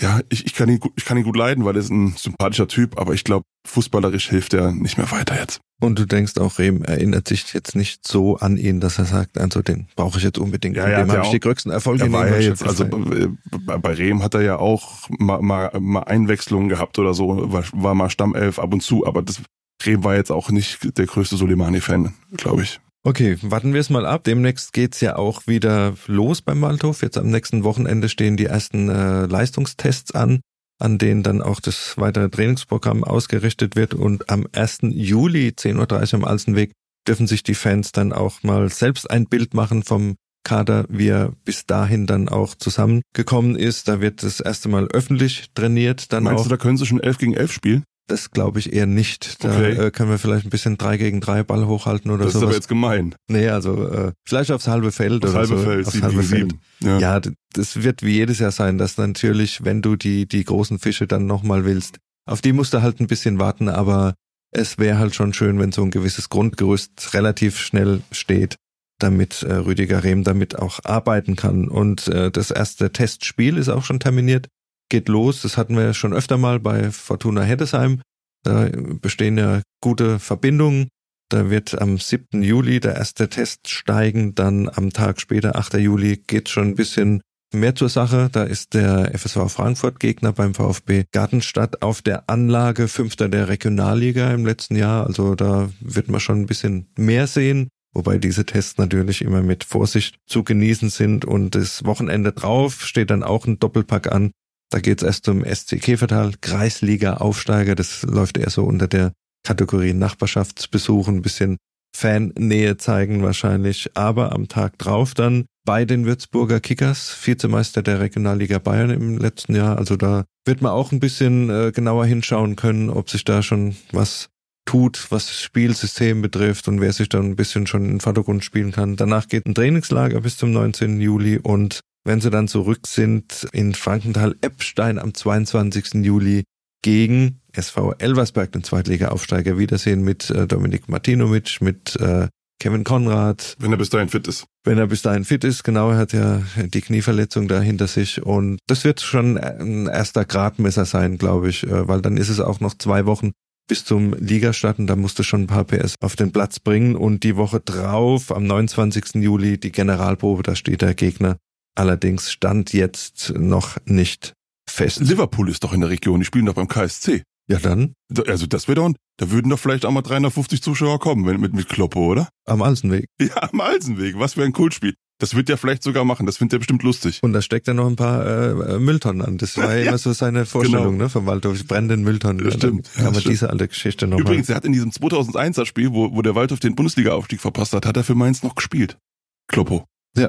[0.00, 2.66] ja, ich, ich, kann ihn, ich kann ihn gut leiden, weil er ist ein sympathischer
[2.66, 5.60] Typ, aber ich glaube, fußballerisch hilft er nicht mehr weiter jetzt.
[5.80, 9.38] Und du denkst auch, Rehm erinnert sich jetzt nicht so an ihn, dass er sagt,
[9.38, 10.76] also den brauche ich jetzt unbedingt.
[10.76, 14.34] Ja, ja, dem habe ich die größten Erfolge war ja jetzt, also bei Rehm hat
[14.34, 18.72] er ja auch mal, mal, mal Einwechslungen gehabt oder so, war, war mal Stammelf ab
[18.72, 19.42] und zu, aber das
[19.84, 22.80] Rehm war jetzt auch nicht der größte Soleimani-Fan, glaube ich.
[23.04, 24.22] Okay, warten wir es mal ab.
[24.24, 27.02] Demnächst geht's ja auch wieder los beim Waldhof.
[27.02, 30.40] Jetzt am nächsten Wochenende stehen die ersten äh, Leistungstests an,
[30.78, 33.94] an denen dann auch das weitere Trainingsprogramm ausgerichtet wird.
[33.94, 34.78] Und am 1.
[34.82, 36.72] Juli, 10.30 Uhr am Alsenweg,
[37.08, 41.32] dürfen sich die Fans dann auch mal selbst ein Bild machen vom Kader, wie er
[41.44, 43.88] bis dahin dann auch zusammengekommen ist.
[43.88, 46.12] Da wird das erste Mal öffentlich trainiert.
[46.12, 47.84] Dann Meinst auch, du, da können sie schon 11 gegen 11 spielen?
[48.08, 49.44] Das glaube ich eher nicht.
[49.44, 49.72] Da okay.
[49.72, 52.28] äh, können wir vielleicht ein bisschen drei gegen drei Ball hochhalten oder so.
[52.28, 53.14] Das ist aber jetzt gemein.
[53.28, 55.64] Nee, also äh, vielleicht aufs halbe Feld aufs oder halbe so.
[55.64, 56.54] Feld, aufs halbe Feld.
[56.80, 56.98] Ja.
[56.98, 57.20] ja,
[57.52, 61.26] das wird wie jedes Jahr sein, dass natürlich, wenn du die, die großen Fische dann
[61.26, 64.14] nochmal willst, auf die musst du halt ein bisschen warten, aber
[64.50, 68.56] es wäre halt schon schön, wenn so ein gewisses Grundgerüst relativ schnell steht,
[68.98, 71.68] damit äh, Rüdiger Rehm damit auch arbeiten kann.
[71.68, 74.48] Und äh, das erste Testspiel ist auch schon terminiert
[74.88, 75.42] geht los.
[75.42, 78.00] Das hatten wir schon öfter mal bei Fortuna Heddesheim.
[78.44, 78.68] Da
[79.00, 80.88] bestehen ja gute Verbindungen.
[81.28, 82.42] Da wird am 7.
[82.42, 84.34] Juli der erste Test steigen.
[84.34, 85.74] Dann am Tag später, 8.
[85.74, 87.22] Juli, geht schon ein bisschen
[87.54, 88.28] mehr zur Sache.
[88.30, 94.30] Da ist der FSV Frankfurt Gegner beim VfB Gartenstadt auf der Anlage Fünfter der Regionalliga
[94.32, 95.06] im letzten Jahr.
[95.06, 97.68] Also da wird man schon ein bisschen mehr sehen.
[97.94, 103.10] Wobei diese Tests natürlich immer mit Vorsicht zu genießen sind und das Wochenende drauf steht
[103.10, 104.32] dann auch ein Doppelpack an.
[104.72, 107.74] Da geht's erst um SC Käfertal, Kreisliga-Aufsteiger.
[107.74, 109.12] Das läuft eher so unter der
[109.46, 111.58] Kategorie Nachbarschaftsbesuch, ein bisschen
[111.94, 113.90] Fannähe zeigen wahrscheinlich.
[113.94, 119.54] Aber am Tag drauf dann bei den Würzburger Kickers, Vizemeister der Regionalliga Bayern im letzten
[119.54, 119.76] Jahr.
[119.76, 123.76] Also da wird man auch ein bisschen äh, genauer hinschauen können, ob sich da schon
[123.92, 124.30] was
[124.64, 128.42] tut, was das Spielsystem betrifft und wer sich dann ein bisschen schon in den Vordergrund
[128.42, 128.96] spielen kann.
[128.96, 130.98] Danach geht ein Trainingslager bis zum 19.
[130.98, 136.04] Juli und wenn sie dann zurück sind in Frankenthal-Eppstein am 22.
[136.04, 136.44] Juli,
[136.82, 142.28] gegen SV Elversberg, den Zweitliga-Aufsteiger, wiedersehen mit äh, Dominik Martinovic, mit äh,
[142.60, 143.56] Kevin Konrad.
[143.58, 144.44] Wenn er bis dahin fit ist.
[144.64, 148.22] Wenn er bis dahin fit ist, genau, er hat ja die Knieverletzung da hinter sich
[148.22, 152.40] und das wird schon ein erster Gradmesser sein, glaube ich, äh, weil dann ist es
[152.40, 153.32] auch noch zwei Wochen
[153.68, 157.22] bis zum Ligastart und da musste schon ein paar PS auf den Platz bringen und
[157.22, 159.22] die Woche drauf, am 29.
[159.22, 161.36] Juli, die Generalprobe, da steht der Gegner.
[161.74, 164.34] Allerdings stand jetzt noch nicht
[164.68, 165.00] fest.
[165.00, 167.22] Liverpool ist doch in der Region, die spielen doch beim KSC.
[167.48, 167.94] Ja, dann?
[168.26, 171.54] Also das wäre doch, da würden doch vielleicht auch mal 350 Zuschauer kommen wenn, mit,
[171.54, 172.28] mit Kloppo, oder?
[172.46, 173.06] Am Alsenweg.
[173.20, 174.18] Ja, am Alsenweg.
[174.18, 174.94] Was für ein Kultspiel.
[175.18, 177.20] Das wird ja vielleicht sogar machen, das findet er bestimmt lustig.
[177.22, 179.38] Und da steckt ja noch ein paar äh, Mülltonnen an.
[179.38, 181.04] Das war ja immer so seine Vorstellung, genau.
[181.04, 181.64] ne, vom Waldhof.
[181.66, 182.44] Brennenden Mülltonnen.
[182.44, 182.90] Das stimmt.
[182.96, 184.54] Dann kann man diese alte Geschichte noch Übrigens, mal.
[184.54, 187.96] er hat in diesem 2001er Spiel, wo, wo der Waldhof den Bundesliga-Aufstieg verpasst hat, hat
[187.96, 188.98] er für Mainz noch gespielt.
[189.46, 189.84] Kloppo.
[190.16, 190.28] Ja.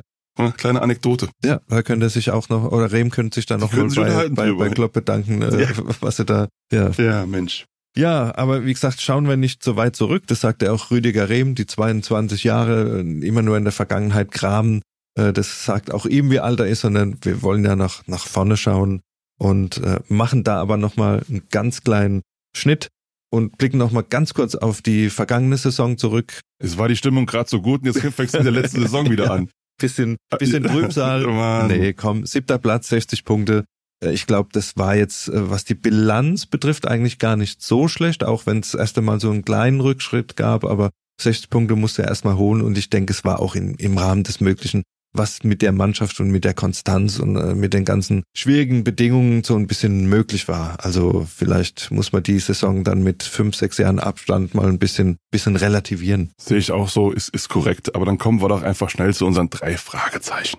[0.58, 1.30] Kleine Anekdote.
[1.44, 4.30] Ja, da könnte er sich auch noch, oder Rehm könnte sich da noch mal bei,
[4.30, 5.70] bei, bei Klopp bedanken, äh, ja.
[6.02, 6.90] was er da, ja.
[6.98, 7.66] Ja, Mensch.
[7.96, 10.24] Ja, aber wie gesagt, schauen wir nicht so weit zurück.
[10.26, 14.82] Das sagte auch Rüdiger Rehm, die 22 Jahre immer nur in der Vergangenheit graben.
[15.16, 18.58] Das sagt auch ihm, wie alt er ist, sondern wir wollen ja nach, nach vorne
[18.58, 19.02] schauen
[19.38, 22.22] und äh, machen da aber nochmal einen ganz kleinen
[22.56, 22.88] Schnitt
[23.30, 26.42] und blicken nochmal ganz kurz auf die vergangene Saison zurück.
[26.60, 29.10] Es war die Stimmung gerade so gut und jetzt fängst du in der letzten Saison
[29.10, 29.50] wieder an.
[29.80, 31.26] Bisschen, bisschen Trübsal.
[31.26, 31.68] Mann.
[31.68, 33.66] nee, komm, siebter Platz, 60 Punkte.
[34.02, 38.24] Ich glaube, das war jetzt, äh, was die Bilanz betrifft, eigentlich gar nicht so schlecht,
[38.24, 42.10] auch wenn es erst einmal so einen kleinen Rückschritt gab, aber 60 Punkte musste er
[42.10, 44.84] erstmal holen und ich denke, es war auch in, im Rahmen des Möglichen,
[45.14, 49.44] was mit der Mannschaft und mit der Konstanz und äh, mit den ganzen schwierigen Bedingungen
[49.44, 50.78] so ein bisschen möglich war.
[50.80, 55.18] Also vielleicht muss man die Saison dann mit fünf, sechs Jahren Abstand mal ein bisschen,
[55.32, 56.32] bisschen relativieren.
[56.38, 57.96] Sehe ich auch so, ist, ist korrekt.
[57.96, 60.58] Aber dann kommen wir doch einfach schnell zu unseren drei Fragezeichen.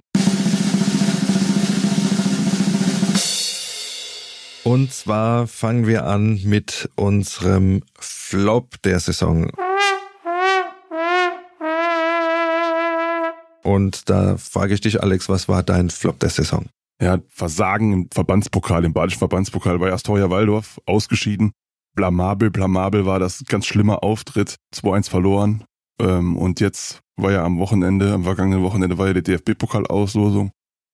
[4.64, 9.50] Und zwar fangen wir an mit unserem Flop der Saison.
[13.64, 16.66] Und da frage ich dich, Alex, was war dein Flop der Saison?
[17.00, 21.52] Ja, Versagen im Verbandspokal, im Badischen Verbandspokal bei Astoria Waldorf, ausgeschieden.
[21.96, 25.64] Blamabel, blamabel war das ganz schlimmer Auftritt, 2-1 verloren.
[26.00, 30.50] Ähm, und jetzt war ja am Wochenende, am vergangenen Wochenende war ja die DFB-Pokalauslosung.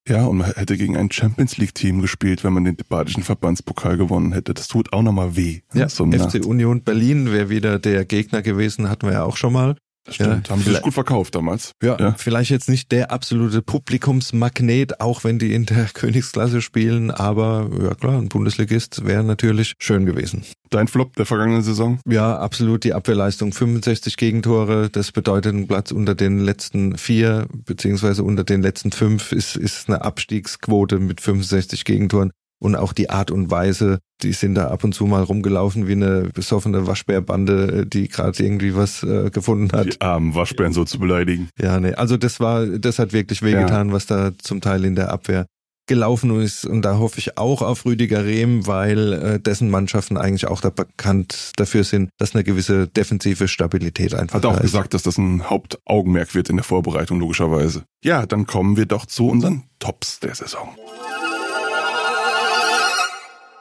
[0.09, 4.33] Ja, und man hätte gegen ein Champions League-Team gespielt, wenn man den Badischen Verbandspokal gewonnen
[4.33, 4.55] hätte.
[4.55, 5.61] Das tut auch nochmal weh.
[5.75, 6.47] Ja, so FC Nacht.
[6.47, 9.77] Union Berlin wäre wieder der Gegner gewesen, hatten wir ja auch schon mal.
[10.05, 11.73] Das stimmt, Ja, haben sich vielleicht- gut verkauft damals.
[11.83, 12.15] Ja, Ja.
[12.19, 17.95] vielleicht jetzt nicht der absolute Publikumsmagnet, auch wenn die in der Königsklasse spielen, aber ja
[17.95, 20.43] klar, ein Bundesligist wäre natürlich schön gewesen.
[20.71, 21.99] Dein Flop der vergangenen Saison?
[22.09, 23.53] Ja, absolut die Abwehrleistung.
[23.53, 29.33] 65 Gegentore, das bedeutet ein Platz unter den letzten vier, beziehungsweise unter den letzten fünf
[29.33, 32.31] ist, ist eine Abstiegsquote mit 65 Gegentoren.
[32.63, 35.93] Und auch die Art und Weise, die sind da ab und zu mal rumgelaufen wie
[35.93, 39.87] eine besoffene Waschbärbande, die gerade irgendwie was äh, gefunden hat.
[39.87, 41.49] Die armen Waschbären so zu beleidigen.
[41.59, 45.11] Ja, nee, also das war, das hat wirklich wehgetan, was da zum Teil in der
[45.11, 45.47] Abwehr
[45.87, 46.65] gelaufen ist.
[46.67, 50.71] Und da hoffe ich auch auf Rüdiger Rehm, weil äh, dessen Mannschaften eigentlich auch da
[50.71, 54.63] bekannt dafür sind, dass eine gewisse defensive Stabilität einfach Hat da auch ist.
[54.63, 57.85] gesagt, dass das ein Hauptaugenmerk wird in der Vorbereitung, logischerweise.
[58.05, 60.69] Ja, dann kommen wir doch zu unseren Tops der Saison.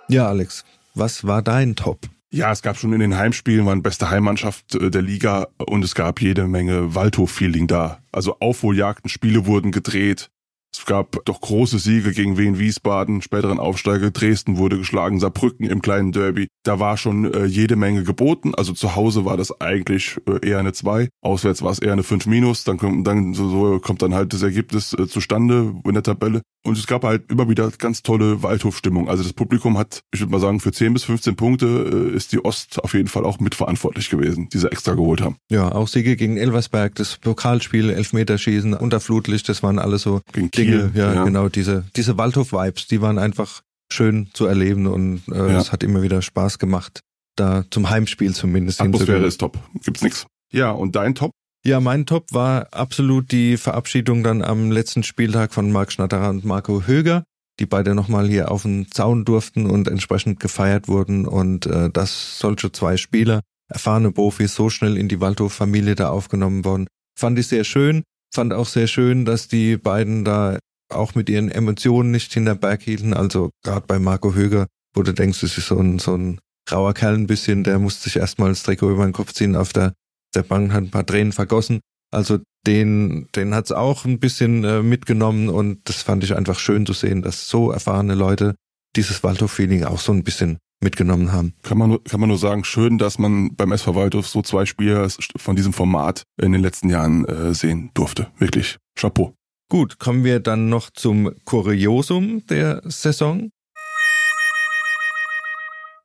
[0.09, 2.09] Ja, Alex, was war dein Top?
[2.31, 5.93] Ja, es gab schon in den Heimspielen, waren beste Heimmannschaft äh, der Liga und es
[5.93, 7.99] gab jede Menge Waldhof-Feeling da.
[8.11, 10.31] Also Aufholjagden, Spiele wurden gedreht.
[10.71, 15.81] Es gab doch große Siege gegen Wien Wiesbaden, späteren Aufsteiger Dresden wurde geschlagen, Saarbrücken im
[15.81, 16.47] kleinen Derby.
[16.63, 18.53] Da war schon äh, jede Menge geboten.
[18.55, 22.03] Also zu Hause war das eigentlich äh, eher eine 2, auswärts war es eher eine
[22.03, 22.63] 5 minus.
[22.63, 26.41] Dann kommt dann so, so kommt dann halt das Ergebnis äh, zustande in der Tabelle.
[26.63, 29.09] Und es gab halt immer wieder ganz tolle Waldhof-Stimmung.
[29.09, 32.31] Also das Publikum hat, ich würde mal sagen, für 10 bis 15 Punkte äh, ist
[32.33, 35.37] die Ost auf jeden Fall auch mitverantwortlich gewesen, die sie extra geholt haben.
[35.49, 40.21] Ja, auch Siege gegen Elversberg, das Pokalspiel, Elfmeterschießen, unter Flutlicht, das waren alles so
[40.65, 41.23] Dinge, ja, ja.
[41.23, 45.59] genau, diese, diese Waldhof-Vibes, die waren einfach schön zu erleben und äh, Ja.
[45.59, 47.01] es hat immer wieder Spaß gemacht,
[47.35, 49.57] da zum Heimspiel zumindest Atmosphäre ist top.
[49.83, 50.25] Gibt's nix.
[50.51, 51.31] Ja, und dein Top?
[51.65, 56.45] Ja, mein Top war absolut die Verabschiedung dann am letzten Spieltag von Marc Schnatterer und
[56.45, 57.23] Marco Höger,
[57.59, 62.39] die beide nochmal hier auf den Zaun durften und entsprechend gefeiert wurden und äh, dass
[62.39, 66.87] solche zwei Spieler, erfahrene Profis, so schnell in die Waldhof-Familie da aufgenommen wurden,
[67.19, 68.03] fand ich sehr schön.
[68.33, 70.59] Fand auch sehr schön, dass die beiden da
[70.91, 73.13] auch mit ihren Emotionen nicht hinter Berg hielten.
[73.13, 76.39] Also gerade bei Marco Höger, wo du denkst, das ist so ein, so ein
[76.71, 79.73] rauer Kerl ein bisschen, der musste sich erstmal das Trikot über den Kopf ziehen auf
[79.73, 79.93] der
[80.35, 81.79] der Bank hat ein paar Tränen vergossen.
[82.11, 86.85] Also den, den hat's auch ein bisschen äh, mitgenommen und das fand ich einfach schön
[86.85, 88.55] zu sehen, dass so erfahrene Leute
[88.95, 91.53] dieses Waldhof-Feeling auch so ein bisschen mitgenommen haben.
[91.63, 94.65] Kann man, nur, kann man nur sagen, schön, dass man beim SV Waldhof so zwei
[94.65, 98.27] Spiele von diesem Format in den letzten Jahren äh, sehen durfte.
[98.37, 98.77] Wirklich.
[98.95, 99.33] Chapeau.
[99.69, 103.51] Gut, kommen wir dann noch zum Kuriosum der Saison.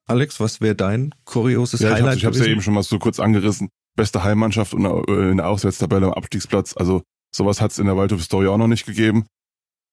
[0.07, 2.19] Alex, was wäre dein kurioses ja, Highlight?
[2.19, 3.71] Ich habe es ja eben schon mal so kurz angerissen.
[3.97, 6.77] Beste Heimmannschaft und äh, in der Auswärtstabelle am Abstiegsplatz.
[6.77, 7.03] Also
[7.35, 9.25] sowas hat es in der Waldhof-Story auch noch nicht gegeben.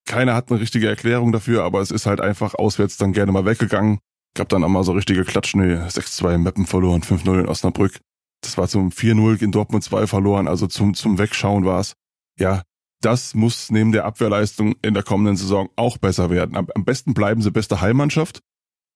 [0.06, 3.46] Keiner hat eine richtige Erklärung dafür, aber es ist halt einfach auswärts dann gerne mal
[3.46, 4.00] weggegangen.
[4.34, 8.00] Gab dann auch mal so richtige Klatschen, 6-2 in Meppen verloren, 5-0 in Osnabrück.
[8.42, 11.94] Das war zum 4-0 in Dortmund 2 verloren, also zum, zum Wegschauen war es.
[12.40, 12.64] Ja,
[13.02, 16.56] das muss neben der Abwehrleistung in der kommenden Saison auch besser werden.
[16.56, 18.40] Am, am besten bleiben sie beste Heimmannschaft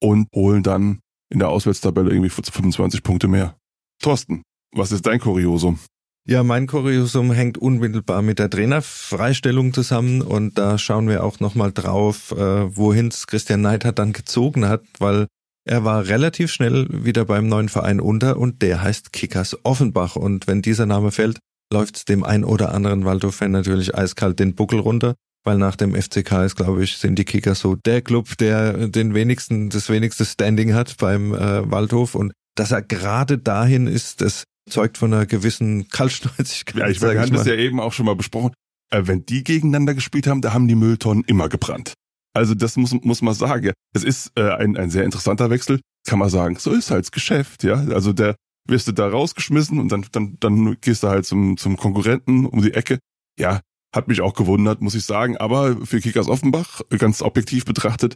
[0.02, 3.58] und holen dann in der Auswärtstabelle irgendwie 25 Punkte mehr.
[4.02, 4.44] Thorsten,
[4.74, 5.80] was ist dein Kuriosum?
[6.28, 11.72] Ja, mein Kuriosum hängt unmittelbar mit der Trainerfreistellung zusammen und da schauen wir auch nochmal
[11.72, 15.28] drauf, äh, wohin es Christian Neidhardt dann gezogen hat, weil
[15.68, 20.16] er war relativ schnell wieder beim neuen Verein unter und der heißt Kickers Offenbach.
[20.16, 21.38] Und wenn dieser Name fällt,
[21.72, 26.44] läuft's dem ein oder anderen Waldhof-Fan natürlich eiskalt den Buckel runter, weil nach dem FCK
[26.44, 30.74] ist, glaube ich, sind die Kickers so der Club, der den wenigsten, das wenigste Standing
[30.74, 32.16] hat beim äh, Waldhof.
[32.16, 36.82] Und dass er gerade dahin ist, das zeugt von einer gewissen Kaltschnäuzigkeit.
[36.82, 38.54] Ja, ich meine, wir hatten das ja eben auch schon mal besprochen.
[38.92, 41.94] Äh, wenn die gegeneinander gespielt haben, da haben die Mülltonnen immer gebrannt.
[42.34, 43.72] Also das muss, muss man sagen.
[43.94, 46.58] Es ist äh, ein, ein sehr interessanter Wechsel, kann man sagen.
[46.58, 47.76] So ist halt das Geschäft, ja.
[47.76, 48.36] Also der
[48.68, 52.62] wirst du da rausgeschmissen und dann, dann, dann gehst du halt zum, zum Konkurrenten um
[52.62, 53.00] die Ecke.
[53.40, 53.62] Ja,
[53.96, 55.38] hat mich auch gewundert, muss ich sagen.
[55.38, 58.16] Aber für Kickers Offenbach, ganz objektiv betrachtet,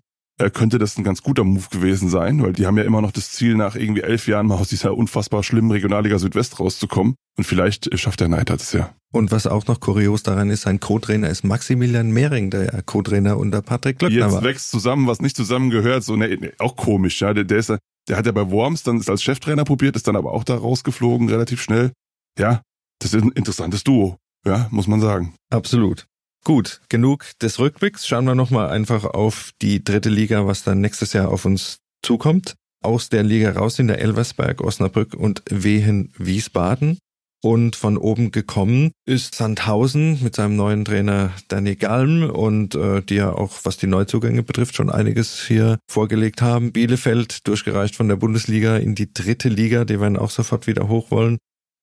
[0.49, 3.31] könnte das ein ganz guter Move gewesen sein, weil die haben ja immer noch das
[3.31, 7.15] Ziel, nach irgendwie elf Jahren mal aus dieser unfassbar schlimmen Regionalliga Südwest rauszukommen.
[7.37, 8.93] Und vielleicht schafft der Neidert es ja.
[9.11, 13.37] Und was auch noch kurios daran ist, sein Co-Trainer ist Maximilian Mehring, der ja Co-Trainer
[13.37, 14.43] unter Patrick Glöckner Jetzt war.
[14.43, 16.03] wächst zusammen, was nicht zusammengehört.
[16.03, 17.33] So, ne, ne, auch komisch, ja.
[17.33, 17.73] Der, der, ist,
[18.07, 21.29] der hat ja bei Worms dann als Cheftrainer probiert, ist dann aber auch da rausgeflogen,
[21.29, 21.91] relativ schnell.
[22.37, 22.61] Ja,
[22.99, 25.33] das ist ein interessantes Duo, ja, muss man sagen.
[25.49, 26.05] Absolut.
[26.43, 28.07] Gut, genug des Rückblicks.
[28.07, 32.55] Schauen wir nochmal einfach auf die dritte Liga, was dann nächstes Jahr auf uns zukommt.
[32.81, 36.97] Aus der Liga raus sind der Elversberg, Osnabrück und Wehen Wiesbaden.
[37.41, 43.15] Und von oben gekommen ist Sandhausen mit seinem neuen Trainer Danny Galm und äh, die
[43.15, 46.73] ja auch, was die Neuzugänge betrifft, schon einiges hier vorgelegt haben.
[46.73, 51.11] Bielefeld durchgereicht von der Bundesliga in die dritte Liga, die werden auch sofort wieder hoch
[51.11, 51.37] wollen.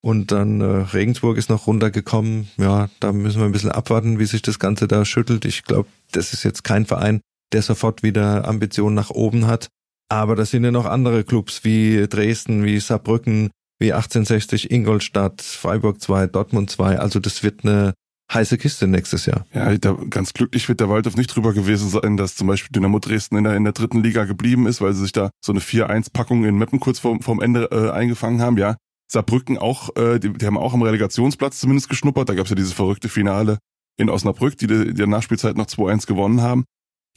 [0.07, 2.47] Und dann äh, Regensburg ist noch runtergekommen.
[2.59, 5.45] Ja, da müssen wir ein bisschen abwarten, wie sich das Ganze da schüttelt.
[5.45, 7.21] Ich glaube, das ist jetzt kein Verein,
[7.53, 9.67] der sofort wieder Ambitionen nach oben hat.
[10.09, 16.01] Aber das sind ja noch andere Clubs wie Dresden, wie Saarbrücken, wie 1860 Ingolstadt, Freiburg
[16.01, 17.01] 2, Dortmund 2.
[17.01, 17.93] Also das wird eine
[18.33, 19.45] heiße Kiste nächstes Jahr.
[19.55, 23.01] Ja, da, ganz glücklich wird der Waldhof nicht drüber gewesen sein, dass zum Beispiel Dynamo
[23.01, 25.61] Dresden in der, in der dritten Liga geblieben ist, weil sie sich da so eine
[25.61, 28.57] 4-1-Packung in Meppen kurz vorm, vorm Ende äh, eingefangen haben.
[28.57, 28.77] Ja,
[29.09, 32.29] Saarbrücken auch, äh, die, die haben auch am Relegationsplatz zumindest geschnuppert.
[32.29, 33.59] Da gab es ja dieses verrückte Finale
[33.97, 36.65] in Osnabrück, die, die der Nachspielzeit noch 2-1 gewonnen haben.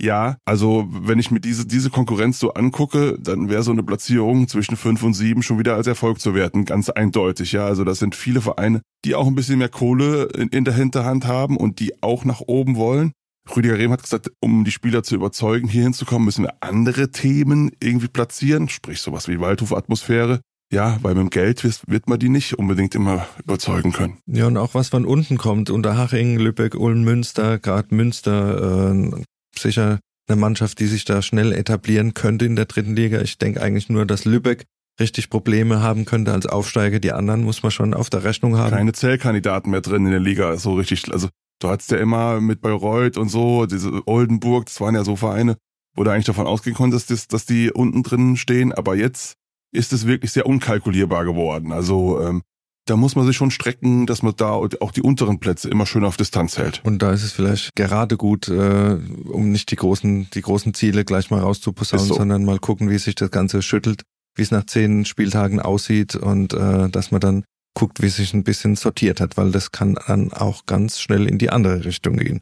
[0.02, 4.48] Ja, also wenn ich mir diese, diese Konkurrenz so angucke, dann wäre so eine Platzierung
[4.48, 7.52] zwischen fünf und sieben schon wieder als Erfolg zu werten, ganz eindeutig.
[7.52, 10.74] Ja, also das sind viele Vereine, die auch ein bisschen mehr Kohle in, in der
[10.74, 13.12] Hinterhand haben und die auch nach oben wollen.
[13.54, 17.72] Rüdiger Rehm hat gesagt, um die Spieler zu überzeugen, hier hinzukommen, müssen wir andere Themen
[17.82, 20.40] irgendwie platzieren, sprich sowas wie Waldhof-Atmosphäre,
[20.72, 24.18] ja, weil mit dem Geld wird man die nicht unbedingt immer überzeugen können.
[24.28, 29.24] Ja, und auch was von unten kommt, Unterhaching, Lübeck, Ulm, Münster, gerade Münster, äh,
[29.58, 33.22] sicher eine Mannschaft, die sich da schnell etablieren könnte in der dritten Liga.
[33.22, 34.66] Ich denke eigentlich nur, dass Lübeck
[35.00, 37.00] richtig Probleme haben könnte als Aufsteiger.
[37.00, 38.72] Die anderen muss man schon auf der Rechnung haben.
[38.72, 41.12] Keine Zählkandidaten mehr drin in der Liga, so richtig.
[41.12, 41.30] Also
[41.60, 45.58] du hattest ja immer mit Bayreuth und so, diese Oldenburg, das waren ja so Vereine,
[45.96, 48.72] wo du eigentlich davon ausgehen konntest, dass, dass die unten drin stehen.
[48.72, 49.36] Aber jetzt
[49.72, 51.72] ist es wirklich sehr unkalkulierbar geworden.
[51.72, 52.42] Also ähm,
[52.90, 56.04] da muss man sich schon strecken, dass man da auch die unteren Plätze immer schön
[56.04, 56.82] auf Distanz hält.
[56.84, 61.06] Und da ist es vielleicht gerade gut, äh, um nicht die großen, die großen Ziele
[61.06, 62.16] gleich mal rauszuposaunen, so.
[62.16, 64.04] sondern mal gucken, wie sich das Ganze schüttelt,
[64.36, 67.44] wie es nach zehn Spieltagen aussieht und äh, dass man dann
[67.76, 71.38] guckt, wie sich ein bisschen sortiert hat, weil das kann dann auch ganz schnell in
[71.38, 72.42] die andere Richtung gehen.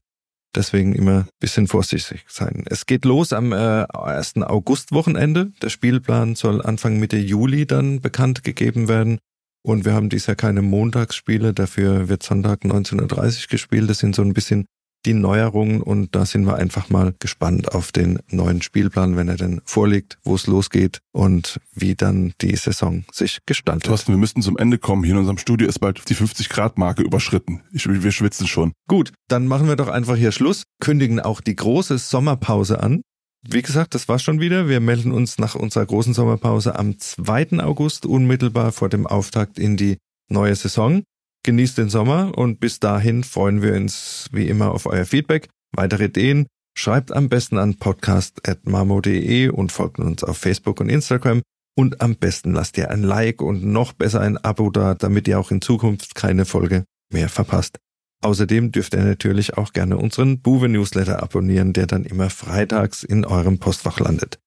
[0.56, 2.64] Deswegen immer ein bisschen vorsichtig sein.
[2.68, 4.38] Es geht los am äh, 1.
[4.38, 5.52] August-Wochenende.
[5.62, 9.20] Der Spielplan soll Anfang Mitte Juli dann bekannt gegeben werden.
[9.64, 13.90] Und wir haben dieses Jahr keine Montagsspiele, dafür wird Sonntag 19.30 Uhr gespielt.
[13.90, 14.66] Das sind so ein bisschen
[15.06, 19.38] die Neuerungen und da sind wir einfach mal gespannt auf den neuen Spielplan, wenn er
[19.38, 23.86] denn vorliegt, wo es losgeht und wie dann die Saison sich gestaltet.
[23.86, 25.04] Thorsten, wir müssten zum Ende kommen.
[25.04, 27.62] Hier in unserem Studio ist bald die 50-Grad-Marke überschritten.
[27.72, 28.74] Ich, wir schwitzen schon.
[28.88, 33.02] Gut, dann machen wir doch einfach hier Schluss, kündigen auch die große Sommerpause an
[33.48, 34.68] Wie gesagt, das war's schon wieder.
[34.68, 37.60] Wir melden uns nach unserer großen Sommerpause am 2.
[37.60, 39.98] August unmittelbar vor dem Auftakt in die
[40.30, 41.04] neue Saison.
[41.44, 45.48] Genießt den Sommer und bis dahin freuen wir uns wie immer auf euer Feedback.
[45.76, 51.42] Weitere Ideen schreibt am besten an podcast.marmo.de und folgt uns auf Facebook und Instagram.
[51.76, 55.40] Und am besten lasst ihr ein Like und noch besser ein Abo da, damit ihr
[55.40, 57.78] auch in Zukunft keine Folge mehr verpasst.
[58.24, 63.26] Außerdem dürft ihr natürlich auch gerne unseren Buwe Newsletter abonnieren, der dann immer freitags in
[63.26, 64.40] eurem Postfach landet.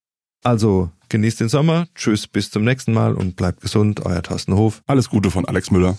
[0.43, 4.83] Also genießt den Sommer, tschüss, bis zum nächsten Mal und bleibt gesund, euer Thorsten Hof.
[4.87, 5.99] Alles Gute von Alex Müller.